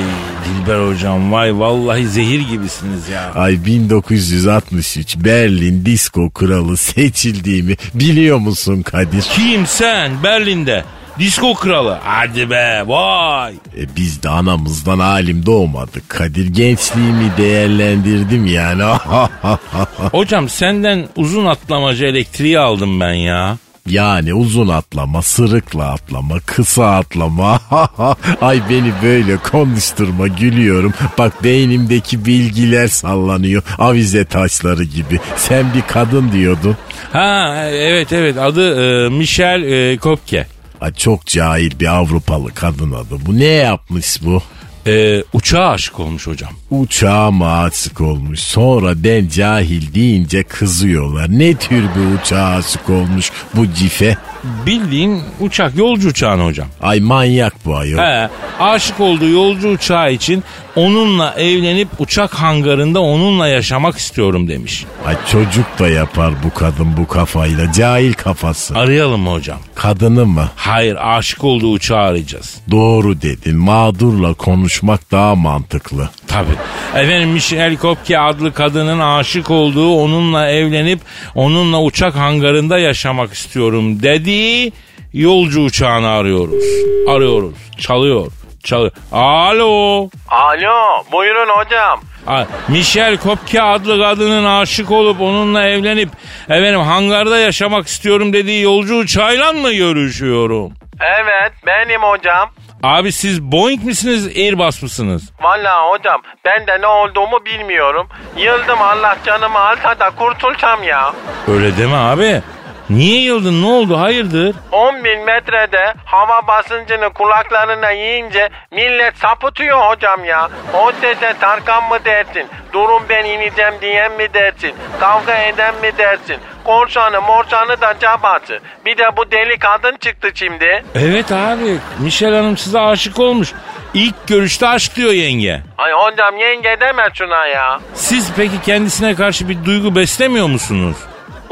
Dilber 0.44 0.88
hocam 0.88 1.32
vay 1.32 1.58
vallahi 1.58 2.08
zehir 2.08 2.40
gibisiniz 2.40 3.08
ya. 3.08 3.32
Ay 3.34 3.64
1963 3.64 5.16
Berlin 5.24 5.86
disco 5.86 6.30
kralı 6.30 6.76
seçildiğimi 6.76 7.76
biliyor 7.94 8.38
musun 8.38 8.82
Kadir? 8.82 9.22
Kim 9.22 9.66
sen 9.66 10.22
Berlin'de? 10.22 10.84
Disko 11.18 11.54
kralı. 11.54 11.98
Hadi 12.04 12.50
be 12.50 12.82
vay. 12.86 13.52
E, 13.52 13.96
biz 13.96 14.22
de 14.22 14.28
anamızdan 14.28 14.98
alim 14.98 15.46
doğmadık 15.46 16.08
Kadir. 16.08 16.46
Gençliğimi 16.46 17.32
değerlendirdim 17.38 18.46
yani. 18.46 18.82
Hocam 20.12 20.48
senden 20.48 21.08
uzun 21.16 21.46
atlamacı 21.46 22.04
elektriği 22.04 22.58
aldım 22.58 23.00
ben 23.00 23.12
ya. 23.12 23.56
yani 23.88 24.34
uzun 24.34 24.68
atlama, 24.68 25.22
sırıkla 25.22 25.84
atlama, 25.92 26.40
kısa 26.46 26.96
atlama. 26.96 27.60
Ay 28.40 28.60
beni 28.70 28.92
böyle 29.02 29.36
konuşturma 29.36 30.28
gülüyorum. 30.28 30.94
Bak 31.18 31.44
beynimdeki 31.44 32.24
bilgiler 32.26 32.88
sallanıyor. 32.88 33.62
Avize 33.78 34.24
taşları 34.24 34.84
gibi. 34.84 35.20
Sen 35.36 35.74
bir 35.74 35.82
kadın 35.82 36.32
diyordun. 36.32 36.76
Ha 37.12 37.64
evet 37.70 38.12
evet 38.12 38.38
adı 38.38 39.04
e, 39.06 39.08
Michel 39.08 39.62
e, 39.62 39.96
Kopke. 39.98 40.46
Ay 40.82 40.92
çok 40.92 41.26
cahil 41.26 41.80
bir 41.80 41.86
Avrupalı 41.86 42.54
kadın 42.54 42.92
adı. 42.92 43.26
Bu 43.26 43.38
ne 43.38 43.44
yapmış 43.44 44.22
bu? 44.24 44.42
E, 44.86 45.24
uçağa 45.32 45.68
aşık 45.68 46.00
olmuş 46.00 46.26
hocam. 46.26 46.52
Uçağıma 46.70 47.62
aşık 47.62 48.00
olmuş. 48.00 48.40
Sonra 48.40 49.04
ben 49.04 49.28
cahil 49.28 49.94
deyince 49.94 50.42
kızıyorlar. 50.42 51.38
Ne 51.38 51.54
tür 51.54 51.82
bir 51.82 52.20
uçağa 52.20 52.46
aşık 52.46 52.90
olmuş 52.90 53.30
bu 53.54 53.66
cife? 53.74 54.16
Bildiğin 54.66 55.22
uçak 55.40 55.76
yolcu 55.76 56.08
uçağına 56.08 56.44
hocam. 56.44 56.68
Ay 56.82 57.00
manyak 57.00 57.54
bu 57.64 57.76
ayol. 57.76 57.98
He, 57.98 58.28
aşık 58.60 59.00
olduğu 59.00 59.28
yolcu 59.28 59.68
uçağı 59.68 60.12
için 60.12 60.44
onunla 60.76 61.34
evlenip 61.34 61.88
uçak 61.98 62.34
hangarında 62.34 63.00
onunla 63.00 63.48
yaşamak 63.48 63.98
istiyorum 63.98 64.48
demiş. 64.48 64.84
Ay 65.06 65.16
çocuk 65.32 65.78
da 65.78 65.88
yapar 65.88 66.32
bu 66.44 66.54
kadın 66.54 66.96
bu 66.96 67.06
kafayla. 67.08 67.72
Cahil 67.72 68.12
kafası. 68.12 68.78
Arayalım 68.78 69.20
mı 69.20 69.32
hocam? 69.32 69.58
Kadını 69.74 70.26
mı? 70.26 70.48
Hayır 70.56 70.96
aşık 71.00 71.44
olduğu 71.44 71.70
uçağı 71.72 71.98
arayacağız. 71.98 72.54
Doğru 72.70 73.22
dedin. 73.22 73.56
Mağdurla 73.56 74.34
konuşmak 74.34 75.10
daha 75.10 75.34
mantıklı. 75.34 76.10
Tabii. 76.32 77.02
Efendim 77.04 77.28
Michelle 77.28 77.76
Kopke 77.76 78.18
adlı 78.18 78.54
kadının 78.54 79.00
aşık 79.00 79.50
olduğu 79.50 79.94
onunla 79.94 80.48
evlenip 80.48 81.00
onunla 81.34 81.82
uçak 81.82 82.16
hangarında 82.16 82.78
yaşamak 82.78 83.32
istiyorum 83.32 84.02
dediği 84.02 84.72
yolcu 85.12 85.60
uçağını 85.60 86.08
arıyoruz. 86.08 86.64
Arıyoruz. 87.08 87.54
Çalıyor. 87.78 88.26
Çalıyor. 88.64 88.92
Alo. 89.12 90.08
Alo 90.28 91.04
buyurun 91.12 91.48
hocam. 91.48 92.00
Ha, 92.26 92.46
Michelle 92.68 93.16
Kopke 93.16 93.62
adlı 93.62 94.02
kadının 94.02 94.44
aşık 94.44 94.90
olup 94.90 95.20
onunla 95.20 95.68
evlenip 95.68 96.08
efendim 96.44 96.80
hangarda 96.80 97.38
yaşamak 97.38 97.86
istiyorum 97.86 98.32
dediği 98.32 98.62
yolcu 98.62 98.96
uçağıyla 98.96 99.52
mı 99.52 99.72
görüşüyorum? 99.72 100.72
Evet 101.00 101.52
benim 101.66 102.02
hocam. 102.02 102.50
Abi 102.82 103.12
siz 103.12 103.42
Boeing 103.42 103.84
misiniz 103.84 104.26
Airbus 104.26 104.82
mısınız? 104.82 105.30
Vallahi 105.42 105.88
hocam 105.90 106.22
ben 106.44 106.66
de 106.66 106.80
ne 106.80 106.86
olduğumu 106.86 107.44
bilmiyorum. 107.44 108.08
Yıldım 108.36 108.82
Allah 108.82 109.16
canımı 109.26 109.58
alsa 109.58 109.98
da 110.00 110.10
kurtulsam 110.10 110.82
ya. 110.82 111.12
Öyle 111.48 111.76
deme 111.76 111.96
abi. 111.96 112.42
Niye 112.90 113.20
yıldın 113.22 113.62
ne 113.62 113.66
oldu 113.66 114.00
hayırdır? 114.00 114.56
10 114.72 115.04
bin 115.04 115.24
metrede 115.24 115.94
hava 116.04 116.46
basıncını 116.46 117.10
kulaklarına 117.12 117.90
yiyince 117.90 118.48
millet 118.70 119.16
sapıtıyor 119.18 119.78
hocam 119.90 120.24
ya. 120.24 120.48
O 120.74 120.92
sese 121.00 121.34
Tarkan 121.40 121.88
mı 121.88 121.98
dersin? 122.04 122.46
Durun 122.72 123.02
ben 123.08 123.24
ineceğim 123.24 123.74
diyen 123.80 124.12
mi 124.12 124.34
dersin? 124.34 124.72
Kavga 125.00 125.34
eden 125.34 125.74
mi 125.74 125.92
dersin? 125.98 126.36
Korsanı 126.64 127.20
morsanı 127.20 127.80
da 127.80 127.94
cabası. 128.00 128.58
Bir 128.86 128.98
de 128.98 129.16
bu 129.16 129.30
deli 129.30 129.58
kadın 129.58 129.96
çıktı 129.96 130.28
şimdi. 130.34 130.84
Evet 130.94 131.32
abi 131.32 131.78
Michelle 131.98 132.36
Hanım 132.36 132.56
size 132.56 132.80
aşık 132.80 133.18
olmuş. 133.18 133.52
İlk 133.94 134.26
görüşte 134.28 134.68
aşk 134.68 134.96
diyor 134.96 135.12
yenge. 135.12 135.60
Ay 135.78 135.92
hocam 135.92 136.36
yenge 136.36 136.76
deme 136.80 137.08
şuna 137.14 137.46
ya. 137.46 137.80
Siz 137.94 138.32
peki 138.36 138.60
kendisine 138.64 139.14
karşı 139.14 139.48
bir 139.48 139.64
duygu 139.64 139.96
beslemiyor 139.96 140.46
musunuz? 140.46 140.96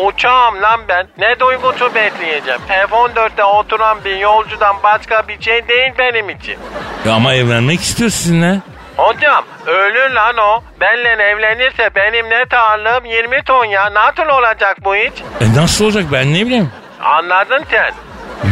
Uçağım 0.06 0.62
lan 0.62 0.80
ben. 0.88 1.06
Ne 1.18 1.40
duygusu 1.40 1.94
bekleyeceğim. 1.94 2.60
F-14'te 2.68 3.44
oturan 3.44 3.98
bir 4.04 4.16
yolcudan 4.16 4.76
başka 4.82 5.28
bir 5.28 5.40
şey 5.42 5.68
değil 5.68 5.92
benim 5.98 6.30
için. 6.30 6.58
Ya 7.06 7.12
ama 7.12 7.34
evlenmek 7.34 7.80
istiyor 7.80 8.10
sizinle. 8.10 8.58
Hocam 8.96 9.44
ölür 9.66 10.10
lan 10.10 10.36
o. 10.36 10.62
Benle 10.80 11.08
evlenirse 11.08 11.90
benim 11.96 12.30
net 12.30 12.54
ağırlığım 12.54 13.04
20 13.04 13.42
ton 13.42 13.64
ya. 13.64 13.94
Nasıl 13.94 14.28
olacak 14.38 14.76
bu 14.84 14.96
iş? 14.96 15.12
E 15.40 15.54
nasıl 15.56 15.84
olacak 15.84 16.04
ben 16.12 16.34
ne 16.34 16.46
bileyim. 16.46 16.72
Anladın 17.04 17.64
sen. 17.70 17.92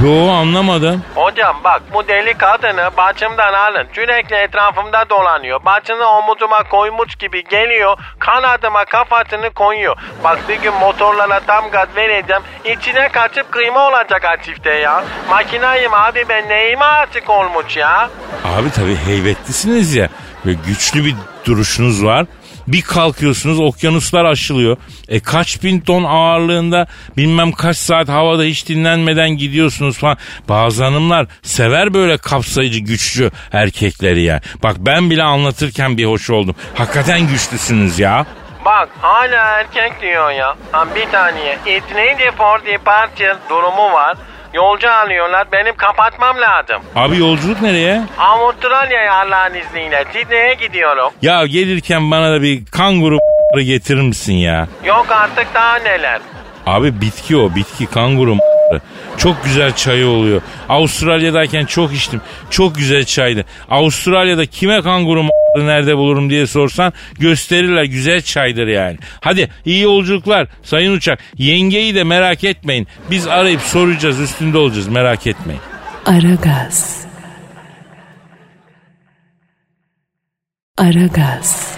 Yo 0.04 0.28
anlamadım. 0.30 1.02
Hocam 1.14 1.56
bak 1.64 1.82
bu 1.94 2.08
deli 2.08 2.34
kadını 2.34 2.90
başımdan 2.96 3.52
alın. 3.52 3.86
Sürekli 3.94 4.36
etrafımda 4.36 5.04
dolanıyor. 5.10 5.64
Başını 5.64 6.06
omuzuma 6.06 6.62
koymuş 6.64 7.14
gibi 7.16 7.44
geliyor. 7.44 7.98
Kanadıma 8.18 8.84
kafasını 8.84 9.50
koyuyor. 9.50 9.96
Bak 10.24 10.38
bir 10.48 10.54
gün 10.62 10.74
motorlara 10.74 11.40
tam 11.40 11.70
gaz 11.70 11.88
vereceğim. 11.96 12.42
İçine 12.64 13.08
kaçıp 13.08 13.52
kıyma 13.52 13.88
olacak 13.88 14.24
ha 14.24 14.42
çifte 14.42 14.70
ya. 14.74 15.04
Makinayım 15.30 15.94
abi 15.94 16.24
ben 16.28 16.48
neyime 16.48 16.84
aşık 16.84 17.30
olmuş 17.30 17.76
ya. 17.76 18.10
Abi 18.44 18.70
tabii 18.70 18.96
heybetlisiniz 18.96 19.94
ya. 19.94 20.08
Ve 20.46 20.52
güçlü 20.66 21.04
bir 21.04 21.14
duruşunuz 21.46 22.04
var. 22.04 22.26
Bir 22.66 22.82
kalkıyorsunuz 22.82 23.60
okyanuslar 23.60 24.24
aşılıyor. 24.24 24.76
E 25.08 25.20
kaç 25.20 25.62
bin 25.64 25.80
ton 25.80 26.04
ağırlığında 26.04 26.86
bilmem 27.16 27.52
kaç 27.52 27.76
saat 27.76 28.08
havada 28.08 28.42
hiç 28.42 28.68
dinlenmeden 28.68 29.30
gidiyorsunuz 29.30 29.98
falan. 29.98 30.16
Bazı 30.48 30.84
hanımlar 30.84 31.26
sever 31.42 31.94
böyle 31.94 32.18
kapsayıcı 32.18 32.78
güçlü 32.80 33.30
erkekleri 33.52 34.22
yani. 34.22 34.40
Bak 34.62 34.76
ben 34.78 35.10
bile 35.10 35.22
anlatırken 35.22 35.96
bir 35.98 36.04
hoş 36.04 36.30
oldum. 36.30 36.56
Hakikaten 36.74 37.20
güçlüsünüz 37.28 37.98
ya. 37.98 38.26
Bak 38.64 38.88
hala 39.00 39.36
erkek 39.36 40.02
diyor 40.02 40.30
ya. 40.30 40.54
Ha, 40.72 40.86
bir 40.94 41.06
saniye. 41.12 41.58
It 41.66 41.82
needs 41.94 42.34
for 42.36 42.64
departure 42.66 43.36
durumu 43.50 43.92
var. 43.92 44.16
Yolcu 44.54 44.90
alıyorlar. 44.90 45.46
Benim 45.52 45.76
kapatmam 45.76 46.36
lazım. 46.40 46.82
Abi 46.96 47.18
yolculuk 47.18 47.62
nereye? 47.62 48.02
Avustralya'ya 48.18 49.14
Allah'ın 49.14 49.54
izniyle. 49.54 50.04
Sydney'e 50.12 50.54
gidiyorum. 50.54 51.10
Ya 51.22 51.46
gelirken 51.46 52.10
bana 52.10 52.32
da 52.32 52.42
bir 52.42 52.66
kanguru 52.66 53.18
getirir 53.56 54.00
misin 54.02 54.34
ya? 54.34 54.68
Yok 54.84 55.06
artık 55.10 55.46
daha 55.54 55.76
neler. 55.76 56.20
Abi 56.66 57.00
bitki 57.00 57.36
o 57.36 57.54
bitki 57.54 57.86
kanguru 57.86 58.36
çok 59.16 59.44
güzel 59.44 59.76
çayı 59.76 60.06
oluyor. 60.06 60.42
Avustralya'dayken 60.68 61.64
çok 61.64 61.92
içtim. 61.94 62.20
Çok 62.50 62.74
güzel 62.74 63.04
çaydı. 63.04 63.44
Avustralya'da 63.70 64.46
kime 64.46 64.82
kanguru 64.82 65.24
nerede 65.56 65.96
bulurum 65.96 66.30
diye 66.30 66.46
sorsan 66.46 66.92
gösterirler 67.18 67.84
güzel 67.84 68.22
çaydır 68.22 68.66
yani. 68.66 68.98
Hadi 69.20 69.48
iyi 69.64 69.82
yolculuklar 69.82 70.46
sayın 70.62 70.92
uçak. 70.92 71.18
Yengeyi 71.38 71.94
de 71.94 72.04
merak 72.04 72.44
etmeyin. 72.44 72.88
Biz 73.10 73.26
arayıp 73.26 73.60
soracağız 73.60 74.20
üstünde 74.20 74.58
olacağız 74.58 74.88
merak 74.88 75.26
etmeyin. 75.26 75.60
Aragaz. 76.06 77.06
Aragaz. 80.78 81.76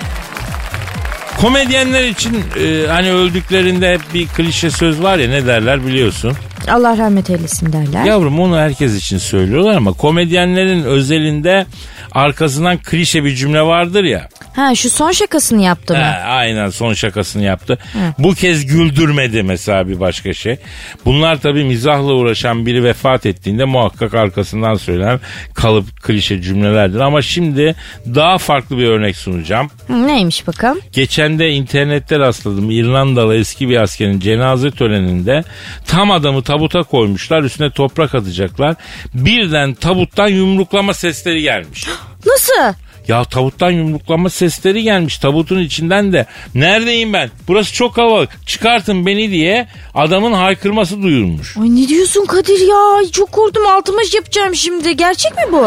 Komedyenler 1.40 2.04
için 2.04 2.35
e, 2.35 2.87
hani 2.88 3.12
öldüklerinde 3.12 3.92
hep 3.92 4.00
bir 4.14 4.26
klişe 4.26 4.70
söz 4.70 5.02
var 5.02 5.18
ya 5.18 5.28
ne 5.28 5.47
derler 5.47 5.87
biliyorsun. 5.87 6.32
Allah 6.70 6.99
rahmet 6.99 7.30
eylesin 7.30 7.73
derler. 7.73 8.04
Yavrum 8.04 8.40
onu 8.40 8.56
herkes 8.59 8.97
için 8.97 9.18
söylüyorlar 9.18 9.75
ama 9.75 9.92
komedyenlerin 9.92 10.82
özelinde 10.85 11.66
arkasından 12.12 12.78
klişe 12.78 13.24
bir 13.24 13.34
cümle 13.34 13.62
vardır 13.62 14.04
ya. 14.04 14.28
Ha 14.56 14.74
şu 14.74 14.90
son 14.90 15.12
şakasını 15.12 15.62
yaptı 15.62 15.94
mı? 15.94 16.00
He, 16.00 16.22
aynen 16.24 16.70
son 16.70 16.94
şakasını 16.94 17.42
yaptı. 17.42 17.78
Bu 18.18 18.34
kez 18.34 18.66
güldürmedi 18.66 19.42
mesela 19.42 19.88
bir 19.88 20.00
başka 20.00 20.32
şey. 20.32 20.56
Bunlar 21.04 21.40
tabii 21.40 21.64
mizahla 21.64 22.12
uğraşan 22.12 22.66
biri 22.66 22.84
vefat 22.84 23.26
ettiğinde 23.26 23.64
muhakkak 23.64 24.14
arkasından 24.14 24.74
söylenen 24.74 25.20
kalıp 25.54 26.02
klişe 26.02 26.42
cümlelerdir. 26.42 27.00
Ama 27.00 27.22
şimdi 27.22 27.74
daha 28.14 28.38
farklı 28.38 28.78
bir 28.78 28.86
örnek 28.86 29.16
sunacağım. 29.16 29.70
Hı, 29.86 30.06
neymiş 30.06 30.46
bakalım? 30.46 30.80
Geçen 30.92 31.38
de 31.38 31.50
internette 31.50 32.18
rastladım. 32.18 32.70
İrlandalı 32.70 33.36
eski 33.36 33.68
bir 33.68 33.76
askerin 33.76 34.20
cenaze 34.20 34.70
töreninde 34.70 35.44
tam 35.86 36.10
adamı 36.10 36.42
tabuta 36.42 36.82
koymuşlar. 36.82 37.42
Üstüne 37.42 37.70
toprak 37.70 38.14
atacaklar. 38.14 38.74
Birden 39.14 39.74
tabuttan 39.74 40.28
yumruklama 40.28 40.94
sesleri 40.94 41.42
gelmiş. 41.42 41.86
Nasıl? 42.26 42.74
Ya 43.08 43.24
tabuttan 43.24 43.70
yumruklama 43.70 44.30
sesleri 44.30 44.82
gelmiş 44.82 45.18
tabutun 45.18 45.58
içinden 45.58 46.12
de. 46.12 46.26
Neredeyim 46.54 47.12
ben? 47.12 47.30
Burası 47.48 47.72
çok 47.72 47.94
kalabalık. 47.94 48.46
Çıkartın 48.46 49.06
beni 49.06 49.30
diye 49.30 49.68
adamın 49.94 50.32
haykırması 50.32 51.02
duyulmuş. 51.02 51.56
Ay 51.56 51.76
ne 51.76 51.88
diyorsun 51.88 52.24
Kadir 52.26 52.60
ya? 52.68 53.10
Çok 53.12 53.32
korktum 53.32 53.66
altıma 53.66 54.00
yapacağım 54.14 54.54
şimdi. 54.54 54.96
Gerçek 54.96 55.32
mi 55.36 55.42
bu? 55.52 55.62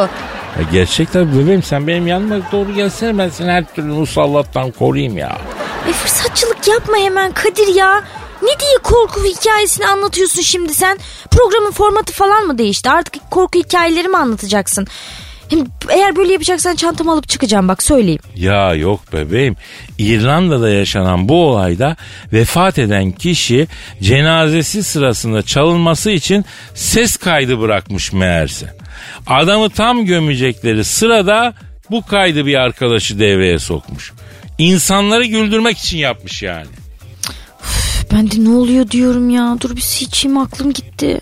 Ya 0.60 0.66
gerçek 0.72 1.12
tabii 1.14 1.40
bebeğim 1.40 1.64
sen 1.64 1.88
benim 1.88 2.08
yanıma 2.08 2.36
doğru 2.52 2.74
gelsene 2.76 3.18
ben 3.18 3.30
seni 3.30 3.52
her 3.52 3.74
türlü 3.74 3.88
musallattan 3.88 4.72
koruyayım 4.72 5.18
ya. 5.18 5.38
E 5.90 5.94
fırsatçılık 5.94 6.68
yapma 6.68 6.98
hemen 6.98 7.32
Kadir 7.32 7.76
ya. 7.76 8.04
Ne 8.42 8.60
diye 8.60 8.78
korku 8.84 9.24
hikayesini 9.26 9.88
anlatıyorsun 9.88 10.42
şimdi 10.42 10.74
sen? 10.74 11.00
Programın 11.32 11.72
formatı 11.72 12.14
falan 12.14 12.44
mı 12.48 12.58
değişti? 12.58 12.90
Artık 12.90 13.32
korku 13.32 13.60
hikayeleri 13.60 14.08
mi 14.08 14.18
anlatacaksın? 14.18 14.88
Hem 15.54 15.66
eğer 15.90 16.16
böyle 16.16 16.32
yapacaksan 16.34 16.76
çantamı 16.76 17.12
alıp 17.12 17.30
çıkacağım 17.30 17.68
bak 17.68 17.84
söyleyeyim. 17.84 18.22
Ya 18.36 18.74
yok 18.74 19.14
bebeğim. 19.14 19.56
İrlanda'da 19.98 20.70
yaşanan 20.70 21.30
bu 21.30 21.46
olayda 21.46 21.96
vefat 22.34 22.80
eden 22.80 23.12
kişi 23.12 23.68
cenazesi 24.02 24.84
sırasında 24.84 25.42
çalınması 25.42 26.12
için 26.12 26.46
ses 26.74 27.18
kaydı 27.18 27.60
bırakmış 27.60 28.14
meğerse. 28.14 28.74
Adamı 29.28 29.70
tam 29.70 30.06
gömecekleri 30.06 30.84
sırada 30.84 31.54
bu 31.92 32.06
kaydı 32.06 32.46
bir 32.46 32.56
arkadaşı 32.56 33.20
devreye 33.20 33.60
sokmuş. 33.60 34.14
İnsanları 34.58 35.26
güldürmek 35.26 35.78
için 35.78 35.98
yapmış 35.98 36.44
yani. 36.44 36.68
Ben 38.12 38.32
de 38.32 38.44
ne 38.44 38.50
oluyor 38.50 38.90
diyorum 38.90 39.30
ya. 39.30 39.58
Dur 39.62 39.76
bir 39.76 39.82
su 39.82 40.06
içeyim 40.06 40.38
aklım 40.38 40.74
gitti. 40.74 41.20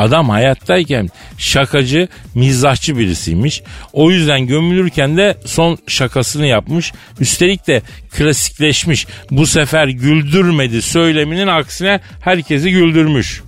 Adam 0.00 0.28
hayattayken 0.28 1.08
şakacı, 1.38 2.08
mizahçı 2.34 2.98
birisiymiş. 2.98 3.62
O 3.92 4.10
yüzden 4.10 4.46
gömülürken 4.46 5.16
de 5.16 5.36
son 5.44 5.78
şakasını 5.86 6.46
yapmış. 6.46 6.92
Üstelik 7.20 7.66
de 7.66 7.82
klasikleşmiş. 8.10 9.06
Bu 9.30 9.46
sefer 9.46 9.88
güldürmedi 9.88 10.82
söyleminin 10.82 11.46
aksine 11.46 12.00
herkesi 12.20 12.70
güldürmüş. 12.70 13.42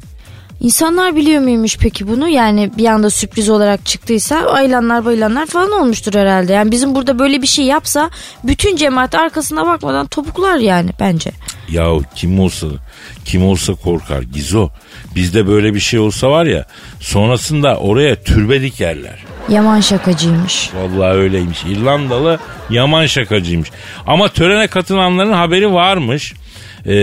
İnsanlar 0.62 1.16
biliyor 1.16 1.42
muymuş 1.42 1.76
peki 1.78 2.08
bunu? 2.08 2.28
Yani 2.28 2.70
bir 2.78 2.86
anda 2.86 3.10
sürpriz 3.10 3.48
olarak 3.48 3.86
çıktıysa 3.86 4.36
ayılanlar 4.36 5.04
bayılanlar 5.04 5.46
falan 5.46 5.72
olmuştur 5.72 6.14
herhalde. 6.14 6.52
Yani 6.52 6.70
bizim 6.70 6.94
burada 6.94 7.18
böyle 7.18 7.42
bir 7.42 7.46
şey 7.46 7.64
yapsa 7.64 8.10
bütün 8.44 8.76
cemaat 8.76 9.14
arkasına 9.14 9.66
bakmadan 9.66 10.06
topuklar 10.06 10.58
yani 10.58 10.90
bence. 11.00 11.30
Yahu 11.68 12.02
kim 12.14 12.40
olsa 12.40 12.66
kim 13.24 13.46
olsa 13.46 13.74
korkar 13.74 14.22
Gizo. 14.22 14.68
Bizde 15.14 15.46
böyle 15.46 15.74
bir 15.74 15.80
şey 15.80 16.00
olsa 16.00 16.30
var 16.30 16.46
ya 16.46 16.66
sonrasında 17.00 17.76
oraya 17.76 18.22
türbe 18.22 18.62
dikerler. 18.62 19.24
Yaman 19.48 19.80
şakacıymış. 19.80 20.70
Vallahi 20.74 21.16
öyleymiş. 21.16 21.64
İrlandalı 21.64 22.38
yaman 22.70 23.06
şakacıymış. 23.06 23.70
Ama 24.06 24.28
törene 24.28 24.66
katılanların 24.66 25.32
haberi 25.32 25.72
varmış. 25.72 26.34
Ee, 26.86 26.94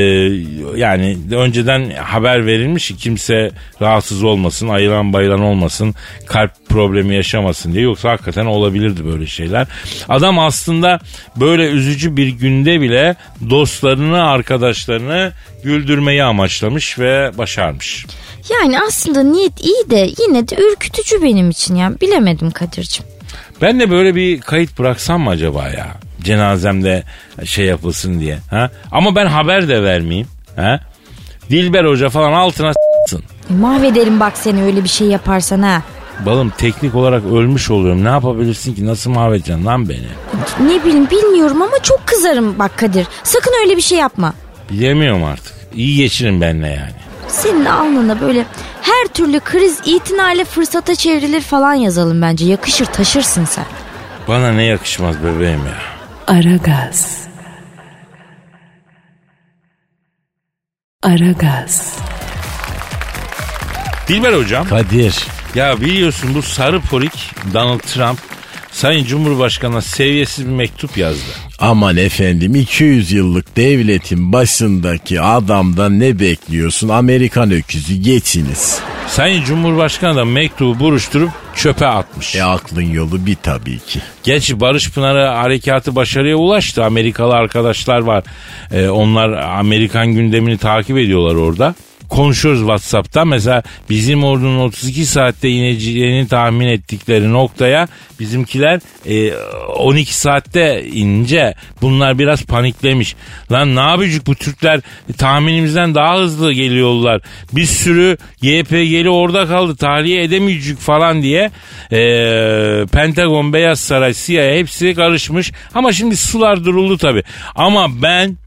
yani 0.75 1.17
önceden 1.31 1.89
haber 1.89 2.45
verilmiş 2.45 2.87
ki 2.87 2.97
kimse 2.97 3.51
rahatsız 3.81 4.23
olmasın, 4.23 4.67
ayılan 4.67 5.13
bayılan 5.13 5.41
olmasın, 5.41 5.95
kalp 6.25 6.51
problemi 6.69 7.15
yaşamasın 7.15 7.73
diye. 7.73 7.83
Yoksa 7.83 8.09
hakikaten 8.09 8.45
olabilirdi 8.45 9.05
böyle 9.05 9.27
şeyler. 9.27 9.67
Adam 10.09 10.39
aslında 10.39 10.99
böyle 11.35 11.69
üzücü 11.69 12.17
bir 12.17 12.27
günde 12.27 12.81
bile 12.81 13.15
dostlarını, 13.49 14.23
arkadaşlarını 14.23 15.31
güldürmeyi 15.63 16.23
amaçlamış 16.23 16.99
ve 16.99 17.31
başarmış. 17.37 18.05
Yani 18.49 18.79
aslında 18.87 19.23
niyet 19.23 19.65
iyi 19.65 19.89
de 19.89 20.09
yine 20.21 20.47
de 20.47 20.55
ürkütücü 20.55 21.21
benim 21.21 21.49
için 21.49 21.75
ya. 21.75 21.93
Bilemedim 22.01 22.51
Kadir'cim. 22.51 23.05
Ben 23.61 23.79
de 23.79 23.91
böyle 23.91 24.15
bir 24.15 24.41
kayıt 24.41 24.79
bıraksam 24.79 25.21
mı 25.21 25.29
acaba 25.29 25.69
ya? 25.69 25.87
Cenazemde 26.23 27.03
şey 27.45 27.65
yapılsın 27.65 28.19
diye. 28.19 28.37
Ha? 28.49 28.69
Ama 28.91 29.15
ben 29.15 29.25
haber 29.25 29.67
de 29.67 29.83
vermeyeyim. 29.83 30.27
Ha? 30.55 30.79
Dilber 31.49 31.85
Hoca 31.85 32.09
falan 32.09 32.33
altına 32.33 32.73
s**sın. 32.73 33.23
E, 33.49 33.53
mahvederim 33.53 34.19
bak 34.19 34.37
seni 34.37 34.63
öyle 34.63 34.83
bir 34.83 34.89
şey 34.89 35.07
yaparsan 35.07 35.61
ha. 35.61 35.81
Balım 36.25 36.53
teknik 36.57 36.95
olarak 36.95 37.23
ölmüş 37.25 37.69
oluyorum. 37.71 38.03
Ne 38.03 38.09
yapabilirsin 38.09 38.75
ki? 38.75 38.85
Nasıl 38.85 39.09
mahvedeceksin 39.11 39.65
lan 39.65 39.89
beni? 39.89 40.07
Ne 40.69 40.85
bileyim 40.85 41.09
bilmiyorum 41.09 41.61
ama 41.61 41.79
çok 41.83 42.07
kızarım 42.07 42.59
bak 42.59 42.77
Kadir. 42.77 43.07
Sakın 43.23 43.53
öyle 43.63 43.77
bir 43.77 43.81
şey 43.81 43.97
yapma. 43.97 44.33
Bilemiyorum 44.71 45.23
artık. 45.23 45.53
İyi 45.75 45.97
geçirin 45.97 46.41
benimle 46.41 46.67
yani. 46.67 46.91
Senin 47.27 47.65
alnına 47.65 48.21
böyle 48.21 48.45
her 48.81 49.07
türlü 49.13 49.39
kriz 49.39 49.79
itinayla 49.85 50.45
fırsata 50.45 50.95
çevrilir 50.95 51.41
falan 51.41 51.73
yazalım 51.73 52.21
bence. 52.21 52.45
Yakışır 52.45 52.85
taşırsın 52.85 53.45
sen. 53.45 53.65
Bana 54.27 54.51
ne 54.51 54.63
yakışmaz 54.63 55.15
bebeğim 55.23 55.65
ya. 55.65 55.77
Aragaz. 56.29 57.27
Aragaz. 61.03 61.99
Dilber 64.07 64.33
hocam. 64.33 64.67
Kadir. 64.67 65.27
Ya 65.55 65.81
biliyorsun 65.81 66.35
bu 66.35 66.41
sarı 66.41 66.81
porik 66.81 67.31
Donald 67.53 67.79
Trump 67.79 68.19
Sayın 68.71 69.05
Cumhurbaşkanı'na 69.05 69.81
seviyesiz 69.81 70.45
bir 70.45 70.51
mektup 70.51 70.97
yazdı. 70.97 71.48
Aman 71.61 71.97
efendim 71.97 72.55
200 72.55 73.11
yıllık 73.11 73.57
devletin 73.57 74.33
başındaki 74.33 75.21
adamdan 75.21 75.99
ne 75.99 76.19
bekliyorsun? 76.19 76.89
Amerikan 76.89 77.51
öküzü 77.51 77.95
geçiniz. 77.95 78.79
Sayın 79.07 79.43
Cumhurbaşkanı 79.43 80.15
da 80.15 80.25
mektubu 80.25 80.79
buruşturup 80.79 81.29
çöpe 81.55 81.85
atmış. 81.87 82.35
E 82.35 82.43
aklın 82.43 82.81
yolu 82.81 83.25
bir 83.25 83.35
tabii 83.35 83.79
ki. 83.79 83.99
Gerçi 84.23 84.59
Barış 84.59 84.91
Pınarı 84.91 85.27
harekatı 85.27 85.95
başarıya 85.95 86.35
ulaştı. 86.35 86.85
Amerikalı 86.85 87.33
arkadaşlar 87.33 87.99
var. 87.99 88.23
Ee, 88.71 88.89
onlar 88.89 89.29
Amerikan 89.31 90.07
gündemini 90.07 90.57
takip 90.57 90.97
ediyorlar 90.97 91.35
orada. 91.35 91.75
Konuşuyoruz 92.09 92.59
WhatsApp'ta. 92.61 93.25
Mesela 93.25 93.63
bizim 93.89 94.23
ordunun 94.23 94.59
32 94.59 95.05
saatte 95.05 95.49
ineceğini 95.49 96.27
tahmin 96.27 96.67
ettikleri 96.67 97.33
noktaya 97.33 97.87
bizimkiler 98.19 98.79
e, 99.05 99.33
12 99.75 100.15
saatte 100.15 100.85
inince 100.93 101.53
bunlar 101.81 102.19
biraz 102.19 102.43
paniklemiş. 102.43 103.15
Lan 103.51 103.75
ne 103.75 103.79
yapacak 103.79 104.27
bu 104.27 104.35
Türkler 104.35 104.81
tahminimizden 105.17 105.95
daha 105.95 106.17
hızlı 106.17 106.53
geliyorlar. 106.53 107.21
Bir 107.53 107.65
sürü 107.65 108.17
YPG'li 108.41 109.09
orada 109.09 109.47
kaldı 109.47 109.75
tahliye 109.75 110.23
edemeyecek 110.23 110.77
falan 110.77 111.21
diye 111.21 111.51
e, 111.91 111.99
Pentagon, 112.91 113.53
Beyaz 113.53 113.79
Saray, 113.79 114.13
CIA 114.13 114.53
hepsi 114.55 114.95
karışmış. 114.95 115.51
Ama 115.75 115.91
şimdi 115.91 116.17
sular 116.17 116.65
duruldu 116.65 116.97
tabi. 116.97 117.23
Ama 117.55 118.01
ben 118.01 118.37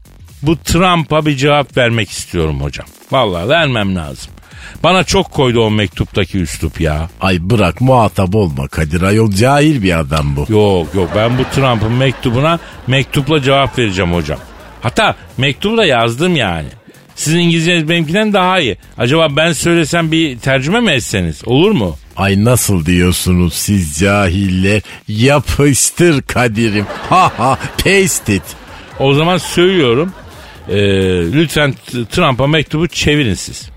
bu 0.43 0.57
Trump'a 0.57 1.25
bir 1.25 1.37
cevap 1.37 1.77
vermek 1.77 2.09
istiyorum 2.09 2.61
hocam. 2.61 2.85
Vallahi 3.11 3.49
vermem 3.49 3.95
lazım. 3.95 4.33
Bana 4.83 5.03
çok 5.03 5.31
koydu 5.31 5.61
o 5.61 5.71
mektuptaki 5.71 6.37
üslup 6.39 6.81
ya. 6.81 7.09
Ay 7.21 7.37
bırak 7.41 7.81
muhatap 7.81 8.35
olma 8.35 8.67
Kadir 8.67 9.01
ayol 9.01 9.31
cahil 9.31 9.83
bir 9.83 9.99
adam 9.99 10.35
bu. 10.35 10.45
Yok 10.49 10.95
yok 10.95 11.09
ben 11.15 11.37
bu 11.37 11.43
Trump'ın 11.55 11.91
mektubuna 11.91 12.59
mektupla 12.87 13.41
cevap 13.41 13.79
vereceğim 13.79 14.13
hocam. 14.13 14.39
Hatta 14.81 15.15
mektubu 15.37 15.77
da 15.77 15.85
yazdım 15.85 16.35
yani. 16.35 16.67
Sizin 17.15 17.39
İngilizceniz 17.39 17.89
benimkinden 17.89 18.33
daha 18.33 18.59
iyi. 18.59 18.77
Acaba 18.97 19.35
ben 19.35 19.53
söylesem 19.53 20.11
bir 20.11 20.39
tercüme 20.39 20.79
mi 20.79 20.91
etseniz? 20.91 21.41
Olur 21.45 21.71
mu? 21.71 21.95
Ay 22.17 22.45
nasıl 22.45 22.85
diyorsunuz 22.85 23.53
siz 23.53 23.99
cahiller? 23.99 24.81
Yapıştır 25.07 26.21
Kadir'im. 26.21 26.85
Ha 27.09 27.31
ha 27.37 27.57
paste 27.83 28.35
it. 28.35 28.43
O 28.99 29.13
zaman 29.13 29.37
söylüyorum. 29.37 30.11
Ee, 30.69 30.75
lütfen 31.33 31.75
Trump'a 32.11 32.47
mektubu 32.47 32.87
çevirin 32.87 33.33
siz. 33.33 33.69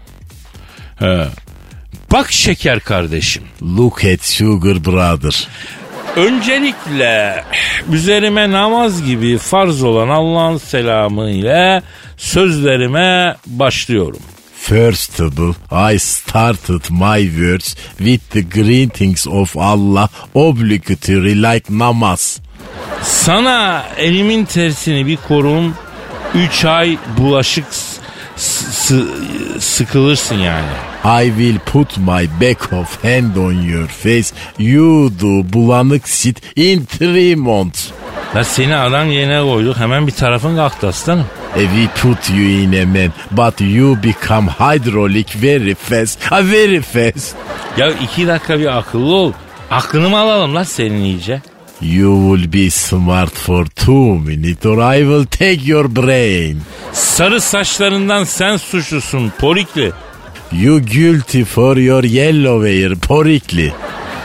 He. 0.99 1.27
Bak 2.13 2.33
şeker 2.33 2.81
kardeşim. 2.81 3.43
Look 3.63 4.05
at 4.05 4.25
sugar 4.25 4.85
brother. 4.85 5.49
Öncelikle 6.17 7.45
üzerime 7.93 8.51
namaz 8.51 9.05
gibi 9.05 9.39
farz 9.39 9.83
olan 9.83 10.09
Allah'ın 10.09 10.59
selamı 10.59 11.31
ile 11.31 11.83
sözlerime 12.17 13.37
başlıyorum. 13.47 14.21
First 14.59 15.21
of 15.21 15.33
all, 15.39 15.93
I 15.95 15.99
started 15.99 16.91
my 16.91 17.29
words 17.29 17.77
with 17.99 18.31
the 18.31 18.41
greetings 18.41 19.27
of 19.27 19.57
Allah 19.57 20.09
obligatory 20.35 21.43
like 21.43 21.79
namaz. 21.79 22.41
Sana 23.03 23.85
elimin 23.99 24.45
tersini 24.45 25.07
bir 25.07 25.17
korum. 25.29 25.75
Üç 26.35 26.65
ay 26.65 26.99
bulaşık 27.19 27.65
sıkılırsın 29.59 30.35
yani. 30.37 30.67
I 31.05 31.27
will 31.27 31.59
put 31.59 31.99
my 31.99 32.29
back 32.41 32.73
of 32.73 33.05
hand 33.05 33.37
on 33.37 33.53
your 33.53 33.87
face. 33.87 34.35
You 34.59 35.11
do 35.21 35.53
bulanık 35.53 36.09
sit 36.09 36.57
in 36.57 36.85
three 36.85 37.35
months. 37.35 37.91
La 38.37 38.45
seni 38.45 38.77
adam 38.77 39.11
yerine 39.11 39.41
koyduk 39.41 39.77
hemen 39.77 40.07
bir 40.07 40.13
tarafın 40.13 40.57
kalktı 40.57 40.89
aslanım. 40.89 41.27
E, 41.57 41.61
we 41.61 41.89
put 42.03 42.31
you 42.31 42.39
in 42.41 42.73
a 42.83 42.87
man 42.87 43.13
but 43.31 43.61
you 43.61 43.97
become 44.03 44.51
hydraulic 44.51 45.27
very 45.43 45.75
fast. 45.75 46.19
Ah, 46.31 46.43
very 46.43 46.81
fast. 46.81 47.37
Ya 47.77 47.91
iki 47.91 48.27
dakika 48.27 48.59
bir 48.59 48.79
akıllı 48.79 49.15
ol. 49.15 49.33
Aklını 49.71 50.09
mı 50.09 50.19
alalım 50.19 50.55
lan 50.55 50.63
senin 50.63 51.05
iyice? 51.05 51.43
You 51.81 52.17
will 52.17 52.53
be 52.53 52.71
smart 52.71 53.33
for 53.33 53.67
two 53.67 54.19
minutes 54.19 54.65
or 54.67 54.81
I 54.81 55.01
will 55.01 55.27
take 55.27 55.61
your 55.67 55.97
brain. 55.97 56.63
Sarı 56.93 57.41
saçlarından 57.41 58.25
sen 58.25 58.57
suçlusun 58.57 59.33
porikli. 59.41 59.93
You 60.53 60.81
guilty 60.81 61.43
for 61.43 61.77
your 61.77 62.05
yellow 62.05 62.69
hair 62.69 62.95
porikli. 62.95 63.73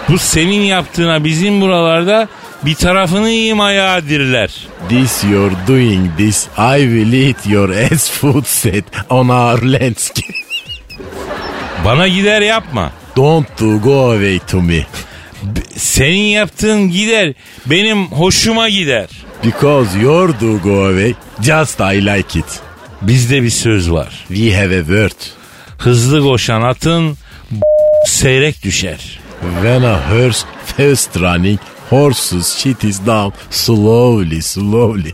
Bu 0.09 0.17
senin 0.17 0.61
yaptığına 0.61 1.23
bizim 1.23 1.61
buralarda 1.61 2.27
bir 2.65 2.75
tarafını 2.75 3.29
yiyeyim 3.29 3.59
ayağa 3.59 4.01
dirler. 4.01 4.67
This 4.89 5.23
you're 5.23 5.55
doing 5.67 6.17
this 6.17 6.47
I 6.57 6.79
will 6.79 7.13
eat 7.27 7.47
your 7.47 7.69
ass 7.69 8.09
food 8.11 8.45
set 8.45 8.85
on 9.09 9.29
our 9.29 9.61
landscape. 9.61 10.33
Bana 11.85 12.07
gider 12.07 12.41
yapma. 12.41 12.91
Don't 13.15 13.59
do 13.59 13.81
go 13.81 14.11
away 14.11 14.39
to 14.39 14.61
me. 14.61 14.85
Senin 15.81 16.27
yaptığın 16.27 16.89
gider 16.89 17.33
benim 17.65 18.07
hoşuma 18.07 18.69
gider. 18.69 19.07
Because 19.43 19.99
your 19.99 20.29
do 20.41 20.57
go 20.63 20.85
away 20.85 21.13
just 21.41 21.79
I 21.79 22.05
like 22.05 22.39
it. 22.39 22.59
Bizde 23.01 23.43
bir 23.43 23.49
söz 23.49 23.91
var. 23.91 24.25
We 24.27 24.55
have 24.55 24.79
a 24.79 24.79
word. 24.79 25.21
Hızlı 25.77 26.21
koşan 26.21 26.61
atın 26.61 27.17
seyrek 28.05 28.63
düşer. 28.63 29.19
When 29.41 29.81
a 29.81 30.11
horse 30.11 30.47
fast 30.65 31.17
running 31.17 31.59
horses 31.89 32.57
shit 32.57 32.83
is 32.83 33.05
down 33.05 33.33
slowly 33.49 34.41
slowly. 34.41 35.13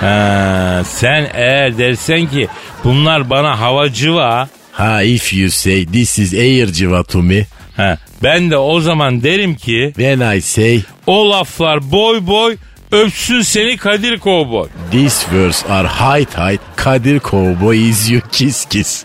Ha, 0.00 0.82
sen 0.86 1.30
eğer 1.34 1.78
dersen 1.78 2.30
ki 2.30 2.48
bunlar 2.84 3.30
bana 3.30 3.60
havacıva. 3.60 4.48
Ha 4.72 5.02
if 5.02 5.34
you 5.34 5.50
say 5.50 5.86
this 5.86 6.18
is 6.18 6.34
air 6.34 6.66
civa 6.72 7.02
to 7.02 7.22
me. 7.22 7.46
Ha, 7.76 7.98
ben 8.22 8.50
de 8.50 8.56
o 8.56 8.80
zaman 8.80 9.22
derim 9.22 9.54
ki 9.54 9.92
When 9.96 10.36
I 10.36 10.40
say 10.40 10.82
o 11.06 11.30
laflar 11.30 11.90
boy 11.92 12.26
boy 12.26 12.56
öpsün 12.92 13.40
seni 13.40 13.76
Kadir 13.76 14.18
Kovboy. 14.18 14.68
these 14.90 15.20
words 15.24 15.64
are 15.68 15.88
height 15.88 16.38
height 16.38 16.60
Kadir 16.76 17.20
Cowboy 17.20 17.88
is 17.88 18.10
you 18.10 18.20
kiss 18.32 18.64
kiss. 18.64 19.04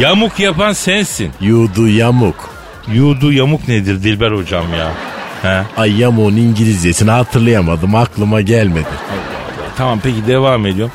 Yamuk 0.00 0.40
yapan 0.40 0.72
sensin. 0.72 1.30
You 1.40 1.68
do 1.76 1.86
yamuk. 1.86 2.50
Yudu 2.94 3.32
yamuk 3.32 3.68
nedir 3.68 4.02
Dilber 4.02 4.30
hocam 4.32 4.64
ya? 4.74 4.92
He? 5.42 5.80
Ay 5.80 6.00
yamuğun 6.00 6.36
İngilizcesini 6.36 7.10
hatırlayamadım 7.10 7.94
aklıma 7.94 8.40
gelmedi. 8.40 8.86
Tamam 9.76 10.00
peki 10.02 10.26
devam 10.26 10.66
ediyorum. 10.66 10.92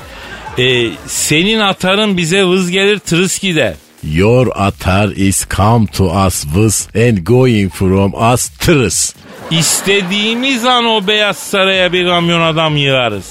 Ee, 0.59 0.89
senin 1.07 1.59
atarın 1.59 2.17
bize 2.17 2.43
vız 2.43 2.71
gelir 2.71 2.99
tırıs 2.99 3.39
gider. 3.39 3.73
Your 4.03 4.47
atar 4.47 5.13
is 5.15 5.45
come 5.45 5.87
to 5.87 6.05
us 6.05 6.43
with 6.43 6.95
and 6.95 7.23
going 7.23 7.69
from 7.69 8.13
us 8.33 8.49
tırıs. 8.49 9.13
İstediğimiz 9.51 10.65
an 10.65 10.85
o 10.85 11.07
beyaz 11.07 11.37
saraya 11.37 11.93
bir 11.93 12.05
kamyon 12.05 12.41
adam 12.41 12.77
yığarız. 12.77 13.25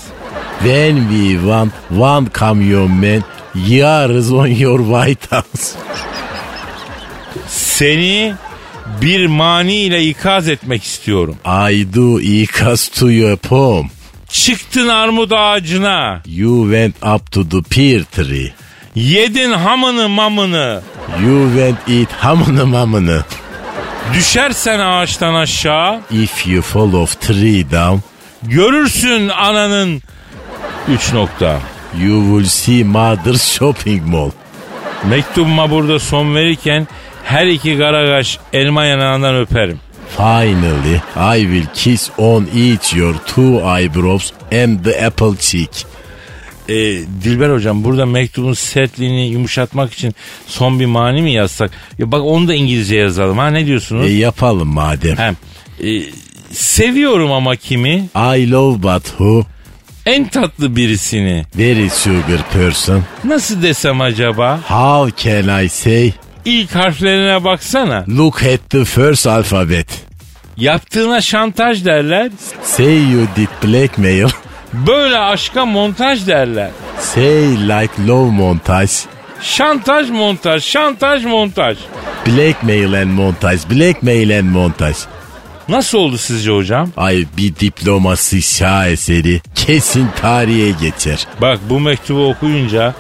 When 0.59 0.97
we 0.97 1.33
want 1.33 1.73
one 1.99 2.29
kamyon 2.29 2.91
man 2.91 3.25
yarız 3.69 4.33
on 4.33 4.47
your 4.47 4.79
white 4.79 5.37
house. 5.37 5.79
Seni 7.49 8.35
bir 9.03 9.27
mani 9.27 9.75
ile 9.75 10.05
ikaz 10.05 10.49
etmek 10.49 10.85
istiyorum. 10.85 11.37
I 11.71 11.95
do 11.95 12.21
ikaz 12.21 12.89
to 12.89 13.11
your 13.11 13.37
poem. 13.37 13.91
Çıktın 14.29 14.89
armut 14.89 15.33
ağacına. 15.33 16.23
You 16.27 16.63
went 16.63 16.97
up 16.97 17.33
to 17.33 17.49
the 17.49 17.63
pear 17.63 18.03
tree. 18.05 18.53
Yedin 18.95 19.53
hamını 19.53 20.09
mamını. 20.09 20.81
You 21.27 21.49
went 21.55 21.79
eat 21.99 22.13
hamını 22.13 22.67
mamını. 22.67 23.25
Düşersen 24.15 24.79
ağaçtan 24.81 25.35
aşağı. 25.35 26.01
If 26.11 26.47
you 26.47 26.63
fall 26.63 26.93
off 26.93 27.21
tree 27.21 27.71
down, 27.71 27.99
Görürsün 28.43 29.29
ananın. 29.29 30.03
Üç 30.89 31.13
nokta. 31.13 31.59
you 32.03 32.23
will 32.25 32.49
see 32.49 32.85
mother's 32.85 33.53
shopping 33.53 34.07
mall. 34.07 34.31
Mektubuma 35.09 35.71
burada 35.71 35.99
son 35.99 36.35
verirken 36.35 36.89
her 37.25 37.47
iki 37.47 37.79
karagaş 37.79 38.39
elma 38.53 38.85
yanağından 38.85 39.37
öperim. 39.37 39.81
Finally, 40.17 41.01
I 41.37 41.41
will 41.41 41.67
kiss 41.75 42.11
on 42.19 42.47
each 42.57 42.95
your 42.97 43.15
two 43.27 43.77
eyebrows 43.79 44.33
and 44.65 44.85
the 44.85 45.07
apple 45.07 45.37
cheek. 45.41 45.87
Ee, 46.69 46.75
Dilber 47.25 47.51
hocam 47.51 47.85
burada 47.85 48.07
mektubun 48.07 48.53
sertliğini 48.53 49.29
yumuşatmak 49.29 49.93
için 49.93 50.15
son 50.47 50.81
bir 50.81 50.87
mani 50.87 51.23
mi 51.23 51.33
yazsak? 51.33 51.71
Ya 51.99 52.13
bak 52.13 52.23
onu 52.25 52.49
da 52.49 52.55
İngilizce 52.55 52.97
yazalım 52.97 53.39
ha 53.39 53.51
ne 53.51 53.67
diyorsunuz? 53.67 54.07
E 54.07 54.11
yapalım 54.13 54.69
madem. 54.69 55.17
Hem, 55.17 55.37
e, 55.85 56.03
seviyorum 56.53 57.33
ama 57.33 57.57
kimi? 57.57 58.09
I 58.15 58.51
love 58.51 58.83
but 58.83 59.05
who? 59.05 59.47
En 60.07 60.29
tatlı 60.29 60.77
birisini. 60.77 61.45
Very 61.57 61.91
sugar 61.91 62.51
person. 62.53 63.03
Nasıl 63.25 63.63
desem 63.63 64.01
acaba? 64.01 64.61
How 64.69 65.25
can 65.31 65.65
I 65.65 65.69
say? 65.69 66.13
İlk 66.45 66.75
harflerine 66.75 67.45
baksana. 67.45 68.05
Look 68.09 68.43
at 68.43 68.71
the 68.71 68.85
first 68.85 69.27
alphabet. 69.27 69.87
Yaptığına 70.57 71.21
şantaj 71.21 71.85
derler. 71.85 72.31
Say 72.63 73.13
you 73.13 73.27
did 73.37 73.49
blackmail. 73.69 74.29
Böyle 74.73 75.19
aşka 75.19 75.67
montaj 75.67 76.27
derler. 76.27 76.71
Say 76.99 77.69
like 77.69 78.07
love 78.09 78.31
montage. 78.31 78.93
Şantaj 79.41 80.11
montaj, 80.11 80.65
şantaj 80.65 81.25
montaj. 81.25 81.79
Blackmail 82.27 82.93
and 82.93 83.11
montage. 83.11 83.59
Blackmail 83.71 84.39
and 84.39 84.51
montage. 84.51 84.99
Nasıl 85.69 85.99
oldu 85.99 86.19
sizce 86.19 86.51
hocam? 86.51 86.91
Ay 86.97 87.27
bir 87.37 87.57
diplomasi 87.57 88.43
şaheseri 88.43 89.41
kesin 89.55 90.09
tarihe 90.21 90.71
geçer. 90.71 91.27
Bak 91.41 91.59
bu 91.71 91.81
mektubu 91.81 92.29
okuyunca 92.29 92.95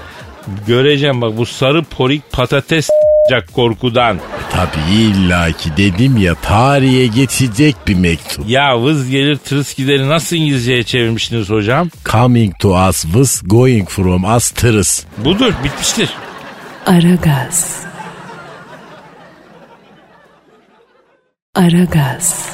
Göreceğim 0.66 1.20
bak 1.20 1.36
bu 1.36 1.46
sarı 1.46 1.84
porik 1.84 2.32
patates 2.32 2.88
s**acak 3.30 3.54
korkudan. 3.54 4.18
Tabii 4.52 4.94
illa 4.94 5.52
ki 5.52 5.70
dedim 5.76 6.16
ya 6.16 6.34
tarihe 6.34 7.06
geçecek 7.06 7.76
bir 7.86 7.94
mektup. 7.94 8.48
Ya 8.48 8.82
vız 8.82 9.10
gelir 9.10 9.36
tırıs 9.36 9.74
gideri 9.74 10.08
nasıl 10.08 10.36
İngilizceye 10.36 10.82
çevirmiştiniz 10.82 11.50
hocam? 11.50 11.88
Coming 12.04 12.58
to 12.58 12.88
us 12.88 13.02
was 13.02 13.42
going 13.44 13.88
from 13.88 14.36
us 14.36 14.50
tırıs. 14.50 15.04
Budur 15.18 15.52
bitmiştir. 15.64 16.10
Aragaz. 16.86 17.80
Aragaz. 21.54 22.48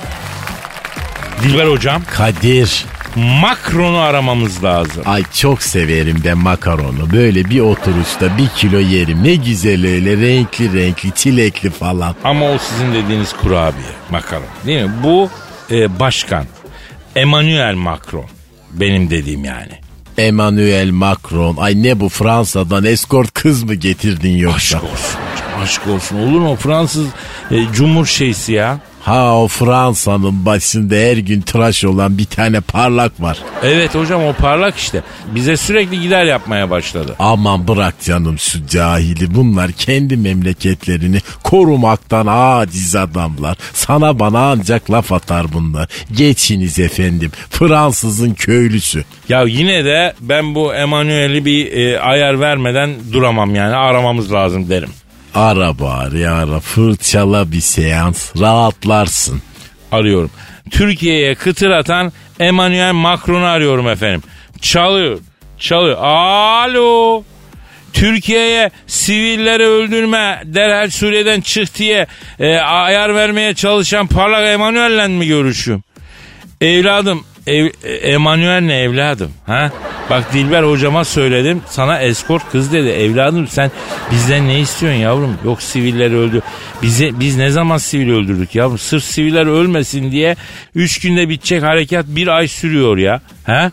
Dilber 1.43 1.67
hocam 1.67 2.03
Kadir. 2.17 2.87
Macron'u 3.17 3.99
aramamız 3.99 4.65
lazım. 4.65 5.03
Ay 5.07 5.23
çok 5.35 5.63
severim 5.63 6.23
ben 6.25 6.39
makaronu. 6.39 7.13
Böyle 7.13 7.45
bir 7.45 7.61
oturuşta 7.61 8.39
bir 8.39 8.49
kilo 8.49 8.79
yerim. 8.79 9.25
Ne 9.25 9.35
güzel 9.35 9.87
öyle 9.87 10.17
renkli 10.17 10.73
renkli 10.73 11.13
çilekli 11.15 11.71
falan. 11.71 12.15
Ama 12.25 12.47
o 12.47 12.59
sizin 12.59 12.95
dediğiniz 12.95 13.33
kurabiye 13.33 13.89
makaron 14.11 14.47
değil 14.67 14.83
mi? 14.83 14.91
Bu 15.05 15.31
e, 15.71 16.01
başkan 16.01 16.45
Emmanuel 17.17 17.75
Macron 17.75 18.27
benim 18.73 19.11
dediğim 19.11 19.45
yani. 19.45 19.73
Emmanuel 20.19 20.91
Macron. 20.91 21.57
Ay 21.57 21.83
ne 21.83 22.01
bu 22.01 22.09
Fransa'dan 22.09 22.85
eskort 22.85 23.35
kız 23.35 23.63
mı 23.63 23.75
getirdin 23.75 24.37
yoksa? 24.37 24.79
Aşk 24.79 24.85
olsun 24.85 25.21
aşk 25.63 25.87
olsun. 25.87 26.17
Olur 26.17 26.41
mu 26.41 26.57
Fransız 26.57 27.07
e, 27.51 27.67
cumhur 27.73 28.07
şeysi 28.07 28.53
ya? 28.53 28.79
Ha 29.07 29.37
o 29.37 29.49
Fransa'nın 29.49 30.47
başında 30.47 30.95
her 30.95 31.16
gün 31.16 31.40
tıraş 31.40 31.85
olan 31.85 32.19
bir 32.19 32.25
tane 32.25 32.61
parlak 32.61 33.23
var. 33.23 33.38
Evet 33.62 33.95
hocam 33.95 34.25
o 34.25 34.33
parlak 34.33 34.77
işte. 34.77 35.03
Bize 35.35 35.57
sürekli 35.57 36.01
gider 36.01 36.25
yapmaya 36.25 36.71
başladı. 36.71 37.14
Aman 37.19 37.69
bırak 37.69 37.95
canım 38.05 38.38
şu 38.38 38.66
cahili. 38.66 39.35
Bunlar 39.35 39.73
kendi 39.73 40.16
memleketlerini 40.16 41.19
korumaktan 41.42 42.27
aciz 42.31 42.97
adamlar. 42.97 43.57
Sana 43.73 44.19
bana 44.19 44.51
ancak 44.51 44.90
laf 44.90 45.12
atar 45.12 45.53
bunlar. 45.53 45.88
Geçiniz 46.12 46.79
efendim. 46.79 47.31
Fransızın 47.51 48.35
köylüsü. 48.35 49.05
Ya 49.29 49.42
yine 49.42 49.85
de 49.85 50.14
ben 50.21 50.55
bu 50.55 50.75
Emmanuel'i 50.75 51.45
bir 51.45 51.73
e, 51.73 52.01
ayar 52.01 52.40
vermeden 52.40 52.90
duramam 53.12 53.55
yani 53.55 53.75
aramamız 53.75 54.33
lazım 54.33 54.69
derim. 54.71 54.90
Ara 55.37 55.79
bari 55.79 56.29
ara 56.29 56.61
fırçala 56.61 57.53
bir 57.53 57.61
seans 57.61 58.37
rahatlarsın. 58.40 59.42
Arıyorum. 59.92 60.31
Türkiye'ye 60.70 61.35
kıtır 61.35 61.70
atan 61.70 62.12
Emmanuel 62.40 62.92
Macron'u 62.92 63.44
arıyorum 63.44 63.88
efendim. 63.88 64.22
Çalıyor. 64.61 65.18
Çalıyor. 65.59 65.96
Alo. 66.01 67.22
Türkiye'ye 67.92 68.70
sivilleri 68.87 69.62
öldürme 69.62 70.42
derhal 70.44 70.90
Suriye'den 70.90 71.40
çık 71.40 71.75
diye 71.79 72.07
e, 72.38 72.57
ayar 72.57 73.14
vermeye 73.14 73.55
çalışan 73.55 74.07
parlak 74.07 74.46
Emmanuel'le 74.46 75.09
mi 75.09 75.27
görüşüyorum? 75.27 75.85
Evladım 76.61 77.25
ev, 77.47 77.71
Emanuel 78.03 78.61
ne 78.61 78.79
evladım? 78.79 79.31
Ha? 79.47 79.71
Bak 80.11 80.33
Dilber 80.33 80.63
hocama 80.63 81.05
söyledim 81.05 81.63
sana 81.69 82.01
eskort 82.01 82.51
kız 82.53 82.73
dedi. 82.73 82.89
Evladım 82.89 83.49
sen 83.49 83.71
bizden 84.11 84.49
ne 84.49 84.61
istiyorsun 84.61 85.01
yavrum? 85.01 85.37
Yok 85.45 85.63
sivilleri 85.63 86.17
öldü. 86.17 86.43
Bize, 86.83 87.21
biz 87.21 87.37
ne 87.37 87.51
zaman 87.51 87.79
sivil 87.79 88.11
öldürdük 88.11 88.55
yavrum? 88.55 88.79
Sırf 88.79 89.05
siviller 89.05 89.47
ölmesin 89.47 90.13
diye 90.13 90.37
3 90.75 91.01
günde 91.01 91.29
bitecek 91.29 91.63
harekat 91.63 92.07
bir 92.09 92.29
ay 92.29 92.49
sürüyor 92.49 92.99
ya. 92.99 93.21
Ha? 93.45 93.71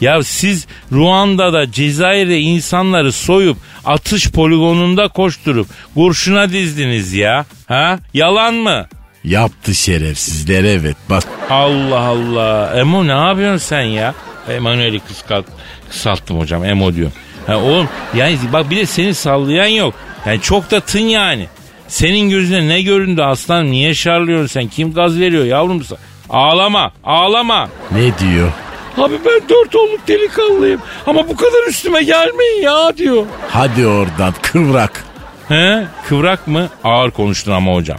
Ya 0.00 0.22
siz 0.22 0.66
Ruanda'da 0.92 1.72
Cezayir'de 1.72 2.40
insanları 2.40 3.12
soyup 3.12 3.56
atış 3.84 4.30
poligonunda 4.30 5.08
koşturup 5.08 5.66
kurşuna 5.94 6.50
dizdiniz 6.50 7.12
ya. 7.12 7.46
Ha? 7.66 7.98
Yalan 8.14 8.54
mı? 8.54 8.86
Yaptı 9.24 9.74
şerefsizler 9.74 10.64
evet 10.64 10.96
bak. 11.10 11.24
Allah 11.50 11.98
Allah. 12.00 12.72
Emo 12.76 13.06
ne 13.06 13.12
yapıyorsun 13.12 13.66
sen 13.66 13.82
ya? 13.82 14.14
Emanuel'i 14.48 15.00
kıskalt, 15.00 15.46
kısalttım 15.90 16.38
hocam. 16.38 16.64
Emo 16.64 16.94
diyor. 16.94 17.10
Ha, 17.46 17.56
oğlum 17.56 17.88
yani 18.14 18.38
bak 18.52 18.70
bir 18.70 18.76
de 18.76 18.86
seni 18.86 19.14
sallayan 19.14 19.66
yok. 19.66 19.94
Yani 20.26 20.40
çok 20.40 20.70
da 20.70 20.80
tın 20.80 20.98
yani. 20.98 21.46
Senin 21.88 22.30
gözüne 22.30 22.68
ne 22.68 22.82
göründü 22.82 23.22
aslan? 23.22 23.70
Niye 23.70 23.94
şarlıyorsun 23.94 24.46
sen? 24.46 24.68
Kim 24.68 24.94
gaz 24.94 25.20
veriyor 25.20 25.44
yavrum? 25.44 25.82
Ağlama, 26.30 26.92
ağlama. 27.04 27.68
Ne 27.90 28.18
diyor? 28.18 28.52
Abi 28.98 29.14
ben 29.26 29.48
dört 29.48 29.76
oğluk 29.76 30.08
delikanlıyım 30.08 30.80
ama 31.06 31.28
bu 31.28 31.36
kadar 31.36 31.68
üstüme 31.68 32.02
gelmeyin 32.02 32.62
ya 32.62 32.96
diyor. 32.96 33.26
Hadi 33.50 33.86
oradan 33.86 34.34
kıvrak. 34.42 35.04
He? 35.48 35.84
Kıvrak 36.08 36.46
mı? 36.46 36.68
Ağır 36.84 37.10
konuştun 37.10 37.52
ama 37.52 37.74
hocam. 37.74 37.98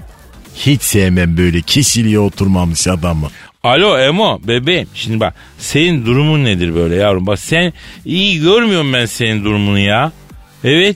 Hiç 0.56 0.82
sevmem 0.82 1.38
böyle 1.38 1.62
kişiliğe 1.62 2.20
oturmamış 2.20 2.88
adamı. 2.88 3.28
Alo 3.64 3.98
Emo 3.98 4.40
bebeğim 4.44 4.88
şimdi 4.94 5.20
bak 5.20 5.34
senin 5.60 6.06
durumun 6.06 6.44
nedir 6.44 6.76
böyle 6.76 6.96
yavrum 6.96 7.28
bak 7.28 7.40
sen 7.40 7.74
iyi 8.06 8.42
görmüyorum 8.42 8.94
ben 8.94 9.06
senin 9.06 9.44
durumunu 9.44 9.80
ya. 9.80 10.12
Evet 10.64 10.96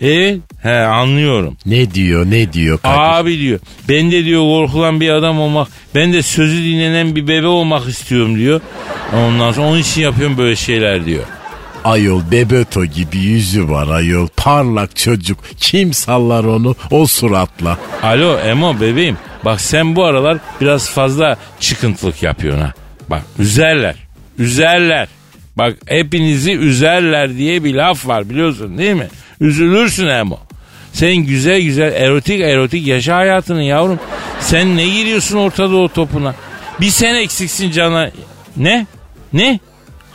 evet 0.00 0.40
he 0.62 0.74
anlıyorum. 0.74 1.56
Ne 1.66 1.94
diyor 1.94 2.30
ne 2.30 2.52
diyor 2.52 2.78
Kadir? 2.78 3.00
Abi 3.00 3.38
diyor 3.38 3.60
ben 3.88 4.12
de 4.12 4.24
diyor 4.24 4.40
korkulan 4.40 5.00
bir 5.00 5.10
adam 5.10 5.40
olmak 5.40 5.68
ben 5.94 6.12
de 6.12 6.22
sözü 6.22 6.64
dinlenen 6.64 7.16
bir 7.16 7.28
bebe 7.28 7.46
olmak 7.46 7.88
istiyorum 7.88 8.38
diyor. 8.38 8.60
Ondan 9.14 9.52
sonra 9.52 9.66
onun 9.66 9.78
için 9.78 10.00
yapıyorum 10.00 10.38
böyle 10.38 10.56
şeyler 10.56 11.06
diyor. 11.06 11.24
Ayol 11.86 12.22
Bebeto 12.30 12.84
gibi 12.84 13.18
yüzü 13.18 13.68
var 13.68 13.88
ayol. 13.88 14.28
Parlak 14.36 14.96
çocuk. 14.96 15.38
Kim 15.56 15.92
sallar 15.92 16.44
onu 16.44 16.76
o 16.90 17.06
suratla? 17.06 17.78
Alo 18.02 18.38
Emo 18.38 18.80
bebeğim 18.80 19.18
bak 19.44 19.60
sen 19.60 19.96
bu 19.96 20.04
aralar 20.04 20.38
biraz 20.60 20.90
fazla 20.90 21.36
çıkıntılık 21.60 22.22
yapıyorsun 22.22 22.62
ha. 22.62 22.72
Bak 23.10 23.22
üzerler 23.38 23.94
üzerler. 24.38 25.08
Bak 25.56 25.76
hepinizi 25.86 26.52
üzerler 26.52 27.36
diye 27.36 27.64
bir 27.64 27.74
laf 27.74 28.06
var 28.06 28.30
biliyorsun 28.30 28.78
değil 28.78 28.94
mi? 28.94 29.08
Üzülürsün 29.40 30.06
Emo. 30.06 30.38
Sen 30.92 31.16
güzel 31.16 31.62
güzel 31.62 31.92
erotik 31.92 32.40
erotik 32.40 32.86
yaşa 32.86 33.16
hayatını 33.16 33.62
yavrum. 33.62 34.00
Sen 34.40 34.76
ne 34.76 34.88
giriyorsun 34.88 35.38
Orta 35.38 35.70
Doğu 35.70 35.88
topuna? 35.88 36.34
Bir 36.80 36.90
sen 36.90 37.14
eksiksin 37.14 37.70
cana. 37.70 38.10
Ne? 38.56 38.86
Ne? 39.32 39.60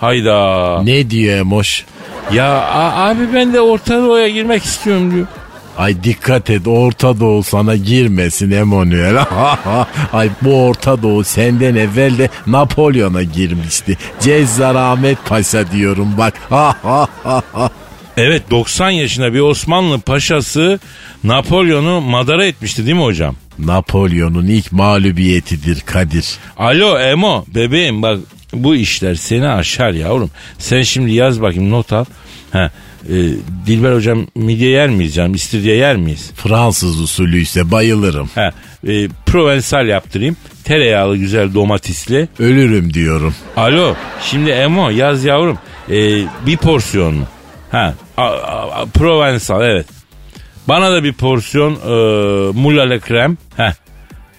Hayda. 0.02 0.82
Ne 0.84 1.10
diyor 1.10 1.38
Emoş? 1.38 1.86
Ya 2.34 2.72
abi 2.96 3.34
ben 3.34 3.54
de 3.54 3.62
Orta 3.62 3.98
Doğu'ya 3.98 4.30
girmek 4.30 4.64
istiyorum 4.64 5.12
diyor. 5.16 5.28
Ay 5.78 6.04
dikkat 6.04 6.50
et 6.50 6.68
Orta 6.68 7.20
Doğu 7.20 7.44
sana 7.44 7.76
girmesin 7.76 8.52
Emanuel. 8.52 9.26
Ay 10.14 10.30
bu 10.42 10.66
Orta 10.66 11.04
Doğu 11.04 11.24
senden 11.24 11.76
evvel 11.76 12.18
de 12.18 12.30
Napolyon'a 12.48 13.24
girmişti. 13.24 13.98
Cezzar 14.20 14.76
Ahmet 14.76 15.26
Paşa 15.26 15.72
diyorum 15.72 16.10
bak. 16.18 16.34
Evet 18.18 18.52
90 18.52 18.90
yaşında 18.90 19.34
bir 19.34 19.40
Osmanlı 19.40 20.00
paşası 20.00 20.80
Napolyon'u 21.24 22.02
madara 22.02 22.46
etmişti 22.46 22.86
değil 22.86 22.98
mi 22.98 23.04
hocam? 23.04 23.36
Napolyon'un 23.60 24.48
ilk 24.48 24.72
mağlubiyetidir 24.72 25.82
Kadir. 25.82 26.26
Alo 26.58 27.00
Emo 27.00 27.46
bebeğim 27.56 28.02
bak 28.02 28.20
bu 28.54 28.76
işler 28.76 29.16
seni 29.16 29.48
aşar 29.48 29.92
yavrum. 29.92 30.32
Sen 30.58 30.82
şimdi 30.82 31.12
yaz 31.12 31.42
bakayım 31.42 31.72
not 31.72 31.94
al. 31.94 32.06
Ha, 32.52 32.72
e, 33.10 33.14
Dilber 33.68 33.94
hocam 33.96 34.28
midye 34.36 34.70
yer 34.70 34.90
miyiz 34.90 35.16
canım? 35.16 35.34
İstiridye 35.34 35.76
yer 35.76 35.96
miyiz? 35.96 36.32
Fransız 36.36 37.02
usulü 37.02 37.40
ise 37.40 37.72
bayılırım. 37.72 38.30
Ha, 38.36 38.52
e, 38.88 39.08
Provençal 39.26 39.88
yaptırayım. 39.88 40.38
Tereyağlı 40.64 41.18
güzel 41.18 41.54
domatesli. 41.54 42.28
Ölürüm 42.40 42.94
diyorum. 42.94 43.36
Alo 43.58 43.96
şimdi 44.22 44.50
Emo 44.50 44.90
yaz 44.90 45.24
yavrum. 45.24 45.58
E, 45.90 46.24
bir 46.46 46.58
porsiyon 46.58 47.16
mu? 47.16 47.26
Ha, 47.72 47.94
a, 48.18 48.24
a, 48.26 48.86
Provençal 48.86 49.62
evet. 49.62 49.86
Bana 50.68 50.92
da 50.92 51.04
bir 51.04 51.14
porsiyon 51.14 51.74
e, 51.74 52.52
mulale 52.60 53.00
krem. 53.00 53.38
Ha. 53.58 53.74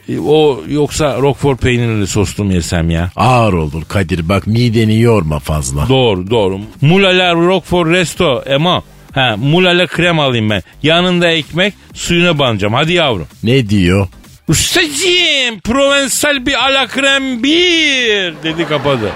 E, 0.09 0.19
o 0.19 0.63
yoksa 0.69 1.17
Roquefort 1.19 1.61
peynirli 1.61 2.07
soslu 2.07 2.45
mu 2.45 2.53
yesem 2.53 2.91
ya? 2.91 3.11
Ağır 3.17 3.53
olur 3.53 3.85
Kadir 3.89 4.29
bak 4.29 4.47
mideni 4.47 5.01
yorma 5.01 5.39
fazla. 5.39 5.89
Doğru 5.89 6.31
doğru. 6.31 6.61
Mulala 6.81 7.35
Roquefort 7.35 7.91
resto 7.91 8.43
Emo. 8.47 8.83
Ha, 9.15 9.37
mulala 9.39 9.87
krem 9.87 10.21
alayım 10.21 10.51
ben. 10.51 10.63
Yanında 10.83 11.31
ekmek 11.31 11.75
suyuna 11.95 12.39
banacağım. 12.39 12.75
Hadi 12.75 12.93
yavrum. 12.93 13.27
ne 13.43 13.69
diyor? 13.69 14.09
Ustacığım 14.49 15.61
Provençal 15.65 16.47
bir 16.47 16.55
ala 16.65 16.87
krem 16.87 17.43
bir 17.43 18.35
dedi 18.43 18.69
kapadı. 18.69 19.11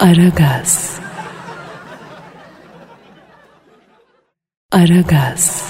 Aragaz. 0.00 0.90
Aragaz. 4.72 5.64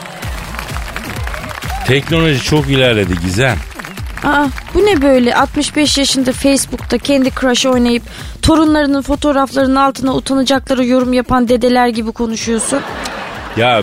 Teknoloji 1.87 2.43
çok 2.43 2.69
ilerledi 2.69 3.15
Gizem. 3.23 3.57
Aa, 4.25 4.47
bu 4.75 4.87
ne 4.87 5.03
böyle 5.03 5.35
65 5.37 5.99
yaşında 5.99 6.33
Facebook'ta 6.33 6.99
kendi 6.99 7.31
crush 7.41 7.67
oynayıp 7.67 8.03
torunlarının 8.43 9.03
fotoğraflarının 9.03 9.77
altına 9.77 10.15
utanacakları 10.15 10.85
yorum 10.87 11.13
yapan 11.13 11.49
dedeler 11.49 11.89
gibi 11.89 12.13
konuşuyorsun. 12.13 12.81
Ya 13.57 13.83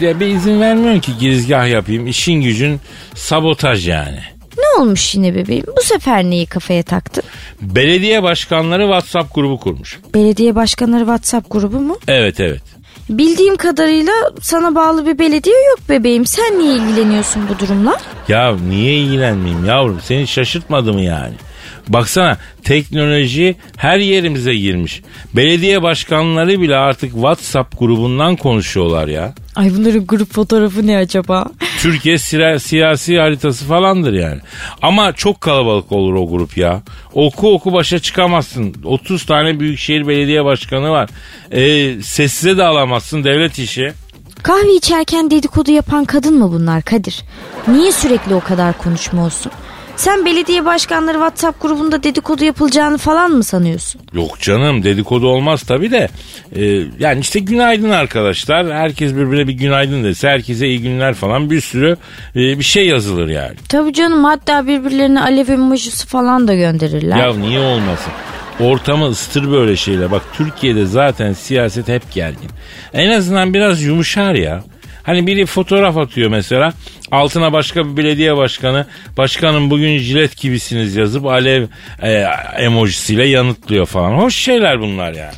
bir, 0.00 0.20
bir 0.20 0.26
izin 0.26 0.60
vermiyorsun 0.60 1.00
ki 1.00 1.12
girizgah 1.20 1.68
yapayım. 1.68 2.06
İşin 2.06 2.40
gücün 2.42 2.80
sabotaj 3.14 3.88
yani. 3.88 4.18
Ne 4.58 4.82
olmuş 4.82 5.14
yine 5.14 5.34
bebeğim? 5.34 5.64
Bu 5.76 5.82
sefer 5.82 6.24
neyi 6.24 6.46
kafaya 6.46 6.82
taktın? 6.82 7.22
Belediye 7.60 8.22
başkanları 8.22 8.82
WhatsApp 8.82 9.34
grubu 9.34 9.58
kurmuş. 9.60 10.00
Belediye 10.14 10.54
başkanları 10.54 11.00
WhatsApp 11.00 11.50
grubu 11.50 11.80
mu? 11.80 11.96
Evet 12.08 12.40
evet. 12.40 12.62
Bildiğim 13.10 13.56
kadarıyla 13.56 14.12
sana 14.40 14.74
bağlı 14.74 15.06
bir 15.06 15.18
belediye 15.18 15.56
yok 15.70 15.78
bebeğim. 15.88 16.26
Sen 16.26 16.58
niye 16.58 16.74
ilgileniyorsun 16.74 17.42
bu 17.48 17.58
durumla? 17.58 17.98
Ya 18.28 18.56
niye 18.68 18.94
ilgilenmeyeyim 18.94 19.64
yavrum? 19.64 20.00
Seni 20.04 20.26
şaşırtmadı 20.26 20.92
mı 20.92 21.00
yani? 21.00 21.34
Baksana 21.88 22.36
teknoloji 22.64 23.56
her 23.76 23.98
yerimize 23.98 24.54
girmiş. 24.54 25.02
Belediye 25.36 25.82
başkanları 25.82 26.60
bile 26.60 26.76
artık 26.76 27.12
WhatsApp 27.12 27.78
grubundan 27.78 28.36
konuşuyorlar 28.36 29.08
ya. 29.08 29.34
Ay 29.56 29.70
bunların 29.76 30.06
grup 30.06 30.32
fotoğrafı 30.34 30.86
ne 30.86 30.96
acaba? 30.96 31.46
Türkiye 31.80 32.14
sira- 32.18 32.58
siyasi 32.58 33.18
haritası 33.18 33.64
falandır 33.64 34.12
yani. 34.12 34.40
Ama 34.82 35.12
çok 35.12 35.40
kalabalık 35.40 35.92
olur 35.92 36.14
o 36.14 36.28
grup 36.28 36.56
ya. 36.56 36.82
Oku 37.12 37.54
oku 37.54 37.72
başa 37.72 37.98
çıkamazsın. 37.98 38.74
30 38.84 39.26
tane 39.26 39.60
büyükşehir 39.60 40.08
belediye 40.08 40.44
başkanı 40.44 40.90
var. 40.90 41.10
Ee, 41.52 42.02
sessize 42.02 42.56
de 42.56 42.64
alamazsın 42.64 43.24
devlet 43.24 43.58
işi. 43.58 43.92
Kahve 44.42 44.74
içerken 44.76 45.30
dedikodu 45.30 45.70
yapan 45.70 46.04
kadın 46.04 46.38
mı 46.38 46.52
bunlar 46.52 46.82
Kadir? 46.82 47.22
Niye 47.68 47.92
sürekli 47.92 48.34
o 48.34 48.40
kadar 48.40 48.78
konuşma 48.78 49.24
olsun? 49.24 49.52
Sen 49.96 50.24
belediye 50.26 50.64
başkanları 50.64 51.14
WhatsApp 51.16 51.62
grubunda 51.62 52.02
dedikodu 52.02 52.44
yapılacağını 52.44 52.98
falan 52.98 53.30
mı 53.30 53.44
sanıyorsun? 53.44 54.00
Yok 54.12 54.40
canım 54.40 54.82
dedikodu 54.82 55.28
olmaz 55.28 55.62
tabi 55.62 55.90
de. 55.90 56.08
Ee, 56.56 56.64
yani 56.98 57.20
işte 57.20 57.38
günaydın 57.40 57.90
arkadaşlar. 57.90 58.72
Herkes 58.72 59.12
birbirine 59.14 59.48
bir 59.48 59.52
günaydın 59.52 60.04
dese 60.04 60.28
herkese 60.28 60.66
iyi 60.66 60.82
günler 60.82 61.14
falan 61.14 61.50
bir 61.50 61.60
sürü 61.60 61.96
e, 62.36 62.38
bir 62.58 62.62
şey 62.64 62.86
yazılır 62.86 63.28
yani. 63.28 63.54
Tabii 63.68 63.92
canım 63.92 64.24
hatta 64.24 64.66
birbirlerine 64.66 65.20
alev 65.22 65.48
emojisi 65.48 66.06
falan 66.06 66.48
da 66.48 66.54
gönderirler. 66.54 67.16
Ya 67.16 67.34
niye 67.34 67.58
olmasın? 67.60 68.12
Ortamı 68.60 69.08
ıstır 69.08 69.50
böyle 69.50 69.76
şeyler. 69.76 70.10
Bak 70.10 70.22
Türkiye'de 70.32 70.86
zaten 70.86 71.32
siyaset 71.32 71.88
hep 71.88 72.12
gergin. 72.12 72.50
En 72.92 73.10
azından 73.10 73.54
biraz 73.54 73.82
yumuşar 73.82 74.34
ya. 74.34 74.64
Hani 75.02 75.26
biri 75.26 75.46
fotoğraf 75.46 75.96
atıyor 75.96 76.30
mesela. 76.30 76.72
Altına 77.10 77.52
başka 77.52 77.86
bir 77.86 77.96
belediye 77.96 78.36
başkanı. 78.36 78.86
Başkanım 79.16 79.70
bugün 79.70 79.98
jilet 79.98 80.36
gibisiniz 80.36 80.96
yazıp 80.96 81.26
alev 81.26 81.66
e, 82.02 82.12
emojisiyle 82.58 83.24
yanıtlıyor 83.28 83.86
falan. 83.86 84.12
Hoş 84.18 84.36
şeyler 84.36 84.80
bunlar 84.80 85.12
yani. 85.12 85.34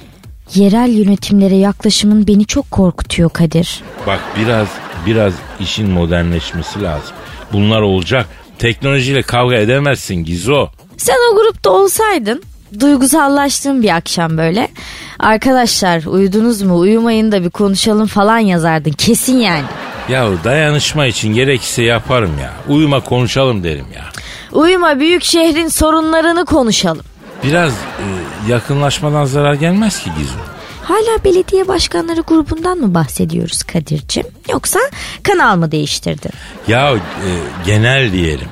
Yerel 0.54 0.90
yönetimlere 0.90 1.56
yaklaşımın 1.56 2.26
beni 2.26 2.46
çok 2.46 2.70
korkutuyor 2.70 3.30
Kadir. 3.30 3.80
Bak 4.06 4.20
biraz 4.40 4.68
biraz 5.06 5.34
işin 5.60 5.90
modernleşmesi 5.90 6.82
lazım. 6.82 7.16
Bunlar 7.52 7.80
olacak. 7.80 8.26
Teknolojiyle 8.58 9.22
kavga 9.22 9.56
edemezsin 9.56 10.14
Gizo. 10.14 10.68
Sen 10.96 11.16
o 11.32 11.36
grupta 11.36 11.70
olsaydın 11.70 12.42
duygusallaştığın 12.80 13.82
bir 13.82 13.96
akşam 13.96 14.38
böyle. 14.38 14.68
Arkadaşlar 15.18 16.04
uyudunuz 16.06 16.62
mu 16.62 16.78
uyumayın 16.78 17.32
da 17.32 17.44
bir 17.44 17.50
konuşalım 17.50 18.06
falan 18.06 18.38
yazardın 18.38 18.90
kesin 18.92 19.36
yani. 19.36 19.64
Ya 20.08 20.28
dayanışma 20.44 21.06
için 21.06 21.34
gerekirse 21.34 21.82
yaparım 21.82 22.32
ya. 22.42 22.52
Uyuma 22.68 23.00
konuşalım 23.00 23.64
derim 23.64 23.86
ya. 23.94 24.04
Uyuma 24.52 25.00
büyük 25.00 25.24
şehrin 25.24 25.68
sorunlarını 25.68 26.44
konuşalım. 26.44 27.04
Biraz 27.44 27.72
e, 27.72 28.06
yakınlaşmadan 28.48 29.24
zarar 29.24 29.54
gelmez 29.54 30.02
ki 30.02 30.10
Gizo. 30.18 30.38
Hala 30.82 31.24
belediye 31.24 31.68
başkanları 31.68 32.20
grubundan 32.20 32.78
mı 32.78 32.94
bahsediyoruz 32.94 33.62
Kadir'cim? 33.62 34.26
Yoksa 34.52 34.78
kanal 35.22 35.56
mı 35.56 35.72
değiştirdin? 35.72 36.30
Ya 36.68 36.92
e, 36.94 36.98
genel 37.66 38.12
diyelim. 38.12 38.48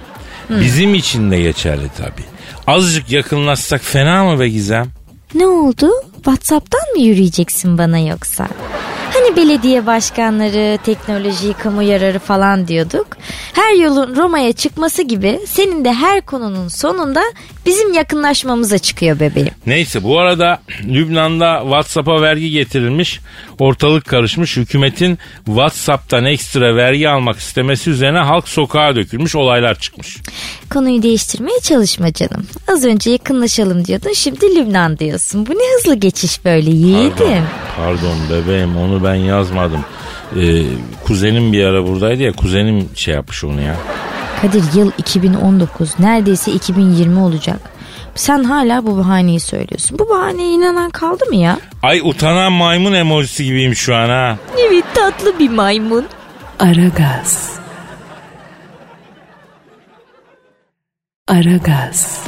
Bizim 0.51 0.95
için 0.95 1.31
de 1.31 1.41
geçerli 1.41 1.89
tabii. 1.99 2.32
Azıcık 2.66 3.11
yakınlaşsak 3.11 3.81
fena 3.85 4.25
mı 4.25 4.40
be 4.40 4.48
Gizem? 4.48 4.87
Ne 5.35 5.46
oldu? 5.46 5.90
Whatsapp'tan 6.14 6.92
mı 6.96 7.03
yürüyeceksin 7.03 7.79
bana 7.79 7.98
yoksa? 7.98 8.48
Hani 9.14 9.37
belediye 9.37 9.87
başkanları, 9.87 10.79
teknoloji, 10.85 11.53
kamu 11.53 11.83
yararı 11.83 12.18
falan 12.18 12.68
diyorduk. 12.68 13.07
Her 13.53 13.75
yolun 13.75 14.16
Roma'ya 14.16 14.53
çıkması 14.53 15.03
gibi 15.03 15.40
senin 15.46 15.85
de 15.85 15.92
her 15.92 16.20
konunun 16.20 16.68
sonunda 16.68 17.22
bizim 17.66 17.92
yakınlaşmamıza 17.92 18.79
çıkıyor 18.79 19.20
bebeğim. 19.20 19.51
Neyse 19.66 20.03
bu 20.03 20.18
arada 20.18 20.61
Lübnan'da 20.85 21.61
WhatsApp'a 21.62 22.22
vergi 22.22 22.51
getirilmiş. 22.51 23.20
Ortalık 23.59 24.05
karışmış. 24.05 24.57
Hükümetin 24.57 25.18
WhatsApp'tan 25.44 26.25
ekstra 26.25 26.77
vergi 26.77 27.09
almak 27.09 27.38
istemesi 27.38 27.90
üzerine 27.90 28.18
halk 28.18 28.48
sokağa 28.48 28.96
dökülmüş. 28.96 29.37
Olaylar 29.37 29.79
çıkmış. 29.79 30.16
Konuyu 30.70 31.03
değiştirmeye 31.03 31.61
çalışma 31.62 32.12
canım. 32.12 32.46
Az 32.72 32.85
önce 32.85 33.11
yakınlaşalım 33.11 33.85
diyordun 33.85 34.12
şimdi 34.12 34.57
Lübnan 34.57 34.98
diyorsun. 34.98 35.46
Bu 35.46 35.51
ne 35.51 35.77
hızlı 35.79 35.94
geçiş 35.94 36.44
böyle 36.44 36.70
yiğidim. 36.70 37.12
Pardon, 37.18 37.44
pardon 37.77 38.16
bebeğim 38.31 38.77
onu 38.77 39.02
ben 39.05 39.15
yazmadım. 39.15 39.85
Ee, 40.37 40.62
kuzenim 41.07 41.53
bir 41.53 41.65
ara 41.65 41.87
buradaydı 41.87 42.23
ya 42.23 42.33
kuzenim 42.33 42.88
şey 42.95 43.15
yapmış 43.15 43.45
onu 43.45 43.61
ya. 43.61 43.77
Kadir 44.43 44.65
yıl 44.75 44.91
2019 44.99 45.99
neredeyse 46.01 46.53
2020 46.53 47.19
olacak. 47.19 47.61
Sen 48.15 48.45
hala 48.45 48.87
bu 48.87 48.99
bahaneyi 48.99 49.41
söylüyorsun. 49.41 49.99
Bu 49.99 50.09
bahaneye 50.11 50.49
inanan 50.51 50.91
kaldı 50.91 51.25
mı 51.27 51.37
ya? 51.37 51.59
Ay 51.83 52.01
utanan 52.05 52.53
maymun 52.53 52.93
emojisi 52.93 53.45
gibiyim 53.45 53.75
şu 53.77 53.95
an 53.95 54.09
ha. 54.09 54.37
Evet 54.69 54.85
tatlı 54.95 55.38
bir 55.38 55.51
maymun. 55.51 56.05
Aragaz. 56.59 57.53
Aragaz. 61.29 62.25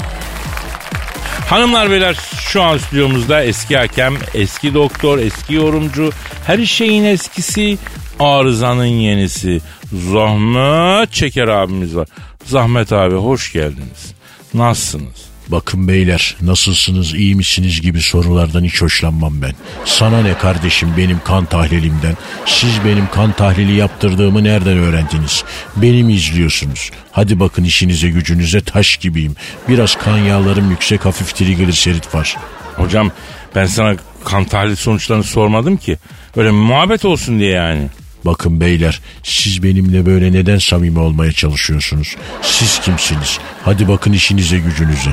Hanımlar 1.48 1.90
beyler 1.90 2.16
şu 2.40 2.62
an 2.62 2.78
stüdyomuzda 2.78 3.42
eski 3.44 3.76
hakem, 3.76 4.14
eski 4.34 4.74
doktor, 4.74 5.18
eski 5.18 5.54
yorumcu, 5.54 6.10
her 6.46 6.64
şeyin 6.64 7.04
eskisi, 7.04 7.78
arızanın 8.20 8.84
yenisi. 8.84 9.60
Zahmet 9.92 11.12
Çeker 11.12 11.48
abimiz 11.48 11.96
var. 11.96 12.08
Zahmet 12.44 12.92
abi 12.92 13.14
hoş 13.14 13.52
geldiniz. 13.52 14.14
Nasılsınız? 14.54 15.23
Bakın 15.48 15.88
beyler 15.88 16.36
nasılsınız 16.42 17.14
iyi 17.14 17.34
misiniz 17.34 17.80
gibi 17.80 18.00
sorulardan 18.00 18.64
hiç 18.64 18.82
hoşlanmam 18.82 19.42
ben. 19.42 19.52
Sana 19.84 20.22
ne 20.22 20.38
kardeşim 20.38 20.94
benim 20.96 21.20
kan 21.24 21.44
tahlilimden? 21.44 22.16
Siz 22.46 22.84
benim 22.84 23.08
kan 23.10 23.32
tahlili 23.32 23.72
yaptırdığımı 23.76 24.44
nereden 24.44 24.78
öğrendiniz? 24.78 25.44
Beni 25.76 26.04
mi 26.04 26.14
izliyorsunuz? 26.14 26.90
Hadi 27.12 27.40
bakın 27.40 27.64
işinize 27.64 28.10
gücünüze 28.10 28.60
taş 28.60 28.96
gibiyim. 28.96 29.36
Biraz 29.68 29.96
kan 29.96 30.18
yağlarım 30.18 30.70
yüksek 30.70 31.04
hafif 31.04 31.34
trigliserit 31.34 32.14
var. 32.14 32.36
Hocam 32.76 33.10
ben 33.54 33.66
sana 33.66 33.96
kan 34.24 34.44
tahlil 34.44 34.76
sonuçlarını 34.76 35.24
sormadım 35.24 35.76
ki. 35.76 35.98
Öyle 36.36 36.50
muhabbet 36.50 37.04
olsun 37.04 37.38
diye 37.38 37.50
yani. 37.50 37.88
Bakın 38.24 38.60
beyler 38.60 39.00
siz 39.22 39.62
benimle 39.62 40.06
böyle 40.06 40.32
neden 40.32 40.58
samimi 40.58 40.98
olmaya 40.98 41.32
çalışıyorsunuz? 41.32 42.16
Siz 42.42 42.80
kimsiniz? 42.80 43.38
Hadi 43.64 43.88
bakın 43.88 44.12
işinize 44.12 44.58
gücünüze. 44.58 45.10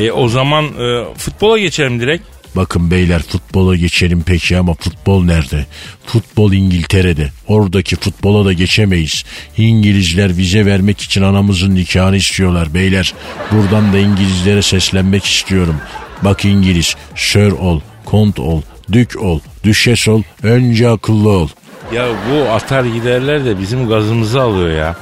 E 0.00 0.12
o 0.12 0.28
zaman 0.28 0.64
e, 0.64 1.04
futbola 1.16 1.58
geçelim 1.58 2.00
direkt. 2.00 2.24
Bakın 2.56 2.90
beyler 2.90 3.22
futbola 3.22 3.76
geçelim 3.76 4.22
peki 4.26 4.56
ama 4.56 4.74
futbol 4.74 5.24
nerede? 5.24 5.66
Futbol 6.06 6.52
İngiltere'de. 6.52 7.30
Oradaki 7.48 7.96
futbola 7.96 8.44
da 8.44 8.52
geçemeyiz. 8.52 9.24
İngilizler 9.56 10.36
vize 10.36 10.66
vermek 10.66 11.00
için 11.00 11.22
anamızın 11.22 11.74
nikahını 11.74 12.16
istiyorlar 12.16 12.74
beyler. 12.74 13.14
Buradan 13.52 13.92
da 13.92 13.98
İngilizlere 13.98 14.62
seslenmek 14.62 15.24
istiyorum. 15.24 15.76
Bak 16.22 16.44
İngiliz, 16.44 16.96
sir 17.16 17.52
ol, 17.52 17.80
kont 18.04 18.38
ol, 18.38 18.62
dük 18.92 19.22
ol, 19.22 19.40
düşes 19.64 20.08
ol, 20.08 20.22
önce 20.42 20.88
akıllı 20.88 21.28
ol. 21.30 21.48
Ya 21.94 22.06
bu 22.30 22.50
atar 22.50 22.84
giderler 22.84 23.44
de 23.44 23.60
bizim 23.60 23.88
gazımızı 23.88 24.40
alıyor 24.40 24.70
ya. 24.70 24.96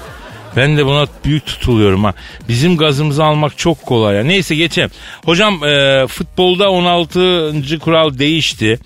Ben 0.58 0.76
de 0.76 0.86
buna 0.86 1.06
büyük 1.24 1.46
tutuluyorum 1.46 2.04
ha. 2.04 2.14
Bizim 2.48 2.76
gazımızı 2.76 3.24
almak 3.24 3.58
çok 3.58 3.82
kolay 3.82 4.16
ya. 4.16 4.24
Neyse 4.24 4.54
geçelim. 4.54 4.90
Hocam 5.24 5.64
e, 5.64 6.06
futbolda 6.06 6.70
16. 6.70 7.78
kural 7.80 8.18
değişti. 8.18 8.78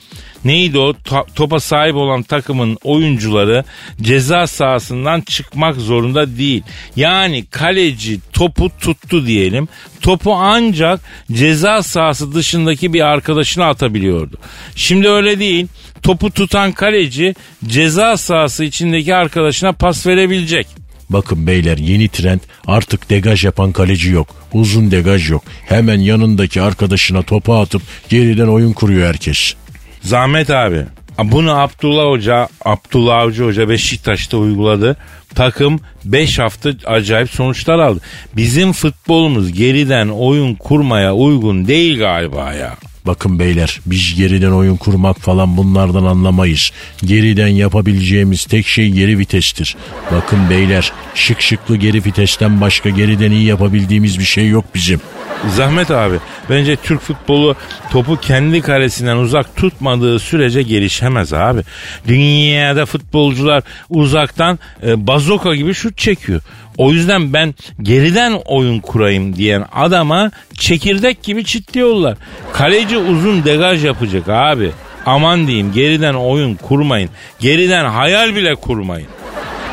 Neydi 0.44 0.78
o? 0.78 0.94
Topa 1.34 1.60
sahip 1.60 1.94
olan 1.94 2.22
takımın 2.22 2.78
oyuncuları 2.84 3.64
ceza 4.00 4.46
sahasından 4.46 5.20
çıkmak 5.20 5.76
zorunda 5.76 6.36
değil. 6.36 6.62
Yani 6.96 7.46
kaleci 7.46 8.20
topu 8.32 8.70
tuttu 8.80 9.26
diyelim. 9.26 9.68
Topu 10.00 10.34
ancak 10.34 11.00
ceza 11.32 11.82
sahası 11.82 12.34
dışındaki 12.34 12.92
bir 12.92 13.00
arkadaşına 13.00 13.68
atabiliyordu. 13.68 14.36
Şimdi 14.76 15.08
öyle 15.08 15.38
değil. 15.38 15.66
Topu 16.02 16.30
tutan 16.30 16.72
kaleci 16.72 17.34
ceza 17.66 18.16
sahası 18.16 18.64
içindeki 18.64 19.14
arkadaşına 19.14 19.72
pas 19.72 20.06
verebilecek. 20.06 20.81
Bakın 21.12 21.46
beyler 21.46 21.78
yeni 21.78 22.08
trend 22.08 22.40
artık 22.66 23.10
degaj 23.10 23.44
yapan 23.44 23.72
kaleci 23.72 24.10
yok. 24.10 24.28
Uzun 24.52 24.90
degaj 24.90 25.30
yok. 25.30 25.42
Hemen 25.66 26.00
yanındaki 26.00 26.62
arkadaşına 26.62 27.22
topu 27.22 27.54
atıp 27.54 27.82
geriden 28.08 28.46
oyun 28.46 28.72
kuruyor 28.72 29.08
herkes. 29.08 29.54
Zahmet 30.00 30.50
abi 30.50 30.84
Bunu 31.18 31.58
Abdullah 31.60 32.04
Hoca, 32.10 32.48
Abdullah 32.64 33.16
Avcı 33.18 33.44
Hoca 33.44 33.68
Beşiktaş'ta 33.68 34.36
uyguladı. 34.36 34.96
Takım 35.34 35.80
5 36.04 36.38
hafta 36.38 36.70
acayip 36.86 37.30
sonuçlar 37.30 37.78
aldı. 37.78 38.00
Bizim 38.36 38.72
futbolumuz 38.72 39.52
geriden 39.52 40.08
oyun 40.08 40.54
kurmaya 40.54 41.14
uygun 41.14 41.68
değil 41.68 41.98
galiba 41.98 42.52
ya. 42.52 42.76
Bakın 43.06 43.38
beyler 43.38 43.80
biz 43.86 44.14
geriden 44.14 44.50
oyun 44.50 44.76
kurmak 44.76 45.20
falan 45.20 45.56
bunlardan 45.56 46.04
anlamayız. 46.04 46.70
Geriden 47.04 47.48
yapabileceğimiz 47.48 48.44
tek 48.44 48.66
şey 48.66 48.88
geri 48.88 49.18
vitestir. 49.18 49.76
Bakın 50.12 50.50
beyler 50.50 50.92
şık 51.14 51.40
şıklı 51.40 51.76
geri 51.76 52.04
vitesten 52.04 52.60
başka 52.60 52.90
geriden 52.90 53.30
iyi 53.30 53.44
yapabildiğimiz 53.44 54.18
bir 54.18 54.24
şey 54.24 54.48
yok 54.48 54.64
bizim. 54.74 55.00
Zahmet 55.48 55.90
abi 55.90 56.16
bence 56.50 56.76
Türk 56.76 57.00
futbolu 57.00 57.56
topu 57.90 58.16
kendi 58.16 58.60
kalesinden 58.60 59.16
uzak 59.16 59.56
tutmadığı 59.56 60.18
sürece 60.18 60.62
gelişemez 60.62 61.32
abi. 61.32 61.60
Dünyada 62.08 62.86
futbolcular 62.86 63.62
uzaktan 63.90 64.58
e, 64.86 65.06
bazoka 65.06 65.54
gibi 65.54 65.74
şut 65.74 65.98
çekiyor. 65.98 66.40
O 66.78 66.92
yüzden 66.92 67.32
ben 67.32 67.54
geriden 67.82 68.32
oyun 68.44 68.80
kurayım 68.80 69.36
diyen 69.36 69.64
adama 69.72 70.30
çekirdek 70.54 71.22
gibi 71.22 71.44
çitliyorlar. 71.44 72.18
Kaleci 72.52 72.98
uzun 72.98 73.44
degaj 73.44 73.84
yapacak 73.84 74.28
abi. 74.28 74.70
Aman 75.06 75.46
diyeyim 75.46 75.72
geriden 75.72 76.14
oyun 76.14 76.54
kurmayın. 76.54 77.10
Geriden 77.40 77.84
hayal 77.84 78.36
bile 78.36 78.54
kurmayın. 78.54 79.08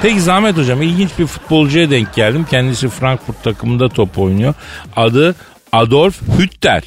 Peki 0.01 0.21
Zahmet 0.21 0.57
Hocam 0.57 0.81
ilginç 0.81 1.09
bir 1.19 1.25
futbolcuya 1.25 1.89
denk 1.89 2.13
geldim. 2.15 2.45
Kendisi 2.49 2.89
Frankfurt 2.89 3.43
takımında 3.43 3.89
top 3.89 4.19
oynuyor. 4.19 4.53
Adı 4.95 5.35
Adolf 5.71 6.21
Hütter. 6.39 6.83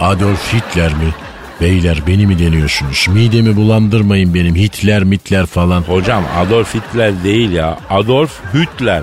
Adolf 0.00 0.54
Hitler 0.54 0.92
mi? 0.92 1.14
Beyler 1.60 1.98
beni 2.06 2.26
mi 2.26 2.38
deniyorsunuz? 2.38 3.06
Midemi 3.08 3.56
bulandırmayın 3.56 4.34
benim 4.34 4.54
Hitler 4.54 5.04
mitler 5.04 5.46
falan. 5.46 5.82
Hocam 5.82 6.24
Adolf 6.38 6.74
Hitler 6.74 7.24
değil 7.24 7.50
ya. 7.50 7.78
Adolf 7.90 8.40
Hitler. 8.54 9.02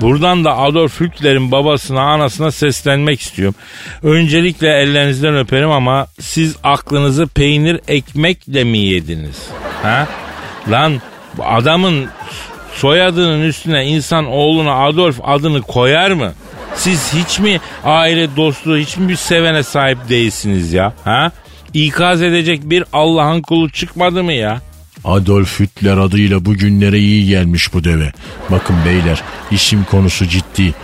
Buradan 0.00 0.44
da 0.44 0.58
Adolf 0.58 1.00
Hitler'in 1.00 1.50
babasına 1.50 2.00
anasına 2.02 2.50
seslenmek 2.50 3.20
istiyorum. 3.20 3.54
Öncelikle 4.02 4.68
ellerinizden 4.68 5.36
öperim 5.36 5.70
ama 5.70 6.06
siz 6.20 6.56
aklınızı 6.62 7.26
peynir 7.26 7.80
ekmekle 7.88 8.64
mi 8.64 8.78
yediniz? 8.78 9.48
Ha? 9.82 10.08
Lan 10.70 11.00
adamın 11.42 12.06
soyadının 12.74 13.42
üstüne 13.42 13.86
insan 13.86 14.26
oğluna 14.26 14.74
Adolf 14.74 15.20
adını 15.24 15.62
koyar 15.62 16.10
mı? 16.10 16.32
Siz 16.74 17.14
hiç 17.14 17.38
mi 17.38 17.60
aile 17.84 18.36
dostluğu 18.36 18.76
hiç 18.76 18.96
mi 18.96 19.08
bir 19.08 19.16
sevene 19.16 19.62
sahip 19.62 20.08
değilsiniz 20.08 20.72
ya? 20.72 20.92
Ha? 21.04 21.30
İkaz 21.74 22.22
edecek 22.22 22.60
bir 22.64 22.84
Allah'ın 22.92 23.42
kulu 23.42 23.70
çıkmadı 23.70 24.24
mı 24.24 24.32
ya? 24.32 24.60
Adolf 25.04 25.60
Hitler 25.60 25.96
adıyla 25.96 26.44
bugünlere 26.44 26.98
iyi 26.98 27.26
gelmiş 27.26 27.74
bu 27.74 27.84
deve. 27.84 28.12
Bakın 28.50 28.76
beyler 28.86 29.22
isim 29.50 29.84
konusu 29.84 30.26
ciddi. 30.26 30.74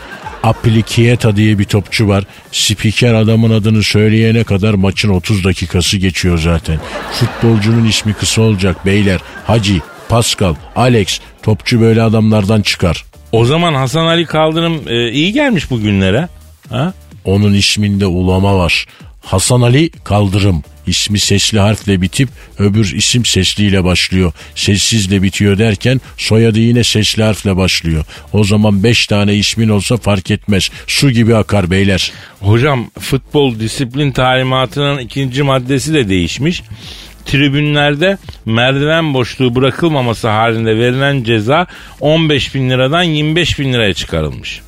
Applikieta 0.43 1.37
diye 1.37 1.59
bir 1.59 1.65
topçu 1.65 2.09
var. 2.09 2.25
Spiker 2.53 3.15
adamın 3.15 3.51
adını 3.51 3.83
söyleyene 3.83 4.45
kadar 4.45 4.75
maçın 4.75 5.09
30 5.09 5.45
dakikası 5.45 5.97
geçiyor 5.97 6.39
zaten. 6.39 6.81
Futbolcunun 7.13 7.85
ismi 7.85 8.13
kısa 8.13 8.43
olacak 8.43 8.87
beyler. 8.87 9.21
Hacı, 9.47 9.81
Pascal, 10.09 10.55
Alex 10.77 11.21
topçu 11.43 11.81
böyle 11.81 12.03
adamlardan 12.03 12.63
çıkar. 12.63 13.05
O 13.33 13.45
zaman 13.45 13.75
Hasan 13.75 14.07
Ali 14.07 14.27
Kaldırım 14.27 14.81
e, 14.87 15.11
iyi 15.13 15.33
gelmiş 15.33 15.71
bugünlere. 15.71 16.29
Ha? 16.71 16.93
Onun 17.25 17.55
isminde 17.55 18.07
ulama 18.07 18.59
var. 18.59 18.87
Hasan 19.25 19.61
Ali 19.61 19.91
Kaldırım. 19.91 20.63
İsmi 20.91 21.19
sesli 21.19 21.59
harfle 21.59 22.01
bitip 22.03 22.29
öbür 22.59 22.93
isim 22.95 23.25
sesliyle 23.25 23.85
başlıyor. 23.85 24.33
Sessizle 24.55 25.23
bitiyor 25.23 25.59
derken 25.59 26.01
soyadı 26.17 26.59
yine 26.59 26.85
sesli 26.85 27.23
harfle 27.23 27.57
başlıyor. 27.57 28.05
O 28.33 28.45
zaman 28.45 28.83
beş 28.83 29.07
tane 29.07 29.35
ismin 29.35 29.69
olsa 29.69 29.97
fark 29.97 30.31
etmez. 30.31 30.71
Su 30.87 31.11
gibi 31.11 31.37
akar 31.37 31.71
beyler. 31.71 32.13
Hocam 32.41 32.91
futbol 33.01 33.61
disiplin 33.61 34.13
talimatının 34.13 34.99
ikinci 34.99 35.43
maddesi 35.43 35.95
de 35.95 36.09
değişmiş. 36.09 36.63
Tribünlerde 37.27 38.19
merdiven 38.47 39.15
boşluğu 39.15 39.55
bırakılmaması 39.55 40.29
halinde 40.29 40.77
verilen 40.77 41.25
ceza 41.25 41.67
15 42.01 42.55
bin 42.55 42.71
liradan 42.71 43.03
25 43.03 43.59
bin 43.59 43.73
liraya 43.73 43.95
çıkarılmış. 43.95 44.61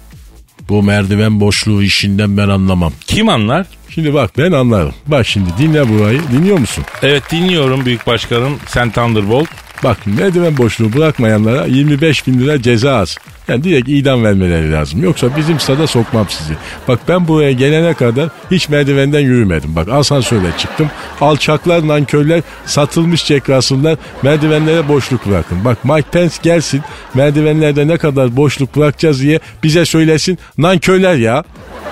Bu 0.69 0.83
merdiven 0.83 1.41
boşluğu 1.41 1.83
işinden 1.83 2.37
ben 2.37 2.49
anlamam. 2.49 2.93
Kim 3.07 3.29
anlar? 3.29 3.67
Şimdi 3.95 4.15
bak 4.15 4.31
ben 4.39 4.53
anlarım. 4.53 4.95
Bak 5.07 5.27
şimdi 5.27 5.51
dinle 5.59 5.89
burayı. 5.89 6.21
Dinliyor 6.33 6.59
musun? 6.59 6.85
Evet 7.03 7.23
dinliyorum 7.31 7.85
Büyük 7.85 8.07
Başkanım. 8.07 8.59
Sen 8.67 8.91
Thunderbolt. 8.91 9.49
Bak 9.85 9.99
merdiven 10.07 10.57
boşluğu 10.57 10.93
bırakmayanlara 10.93 11.67
25 11.67 12.27
bin 12.27 12.41
lira 12.41 12.63
ceza 12.63 12.97
az. 12.97 13.17
Yani 13.49 13.65
direkt 13.65 13.89
idam 13.89 14.25
vermeleri 14.25 14.73
lazım. 14.73 15.03
Yoksa 15.03 15.37
bizim 15.37 15.61
stada 15.61 15.87
sokmam 15.87 16.27
sizi. 16.29 16.55
Bak 16.89 17.01
ben 17.09 17.29
buraya 17.29 17.53
gelene 17.53 17.95
kadar 17.95 18.29
hiç 18.51 18.69
merdivenden 18.69 19.21
yürümedim. 19.21 19.77
Bak 19.77 19.89
asansörle 19.89 20.49
çıktım. 20.59 20.91
Alçaklar, 21.21 21.89
nankörler, 21.89 22.43
satılmış 22.67 23.25
cekrasınlar 23.25 23.99
merdivenlere 24.23 24.89
boşluk 24.89 25.27
bırakın. 25.27 25.65
Bak 25.65 25.85
Mike 25.85 26.09
Pence 26.13 26.35
gelsin 26.43 26.83
merdivenlerde 27.15 27.89
ne 27.89 27.97
kadar 27.97 28.37
boşluk 28.37 28.77
bırakacağız 28.77 29.23
diye 29.23 29.41
bize 29.63 29.85
söylesin. 29.85 30.39
Nankörler 30.59 31.15
ya. 31.15 31.45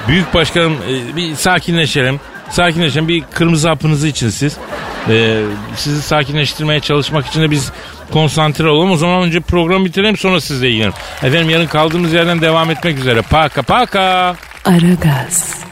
Büyük 0.09 0.35
Başkanım 0.35 0.73
e, 0.73 1.17
bir 1.17 1.35
sakinleşelim. 1.91 2.21
Sakinleşelim. 2.51 3.09
Bir 3.09 3.23
kırmızı 3.35 3.69
hapınızı 3.69 4.09
için 4.09 4.29
siz. 4.29 4.57
Ee, 5.09 5.43
sizi 5.77 6.03
sakinleştirmeye 6.03 6.81
çalışmak 6.81 7.27
için 7.27 7.43
de 7.43 7.51
biz 7.51 7.73
konsantre 8.13 8.69
olalım. 8.69 8.91
O 8.91 8.97
zaman 8.97 9.23
önce 9.23 9.41
programı 9.41 9.85
bitirelim 9.85 10.17
sonra 10.17 10.41
sizle 10.41 10.69
ilgilenelim. 10.69 10.95
Efendim 11.23 11.51
yarın 11.51 11.67
kaldığımız 11.67 12.13
yerden 12.13 12.41
devam 12.41 12.71
etmek 12.71 12.99
üzere. 12.99 13.23
Paka 13.23 13.63
paka. 13.63 14.37
Aragaz. 14.65 15.70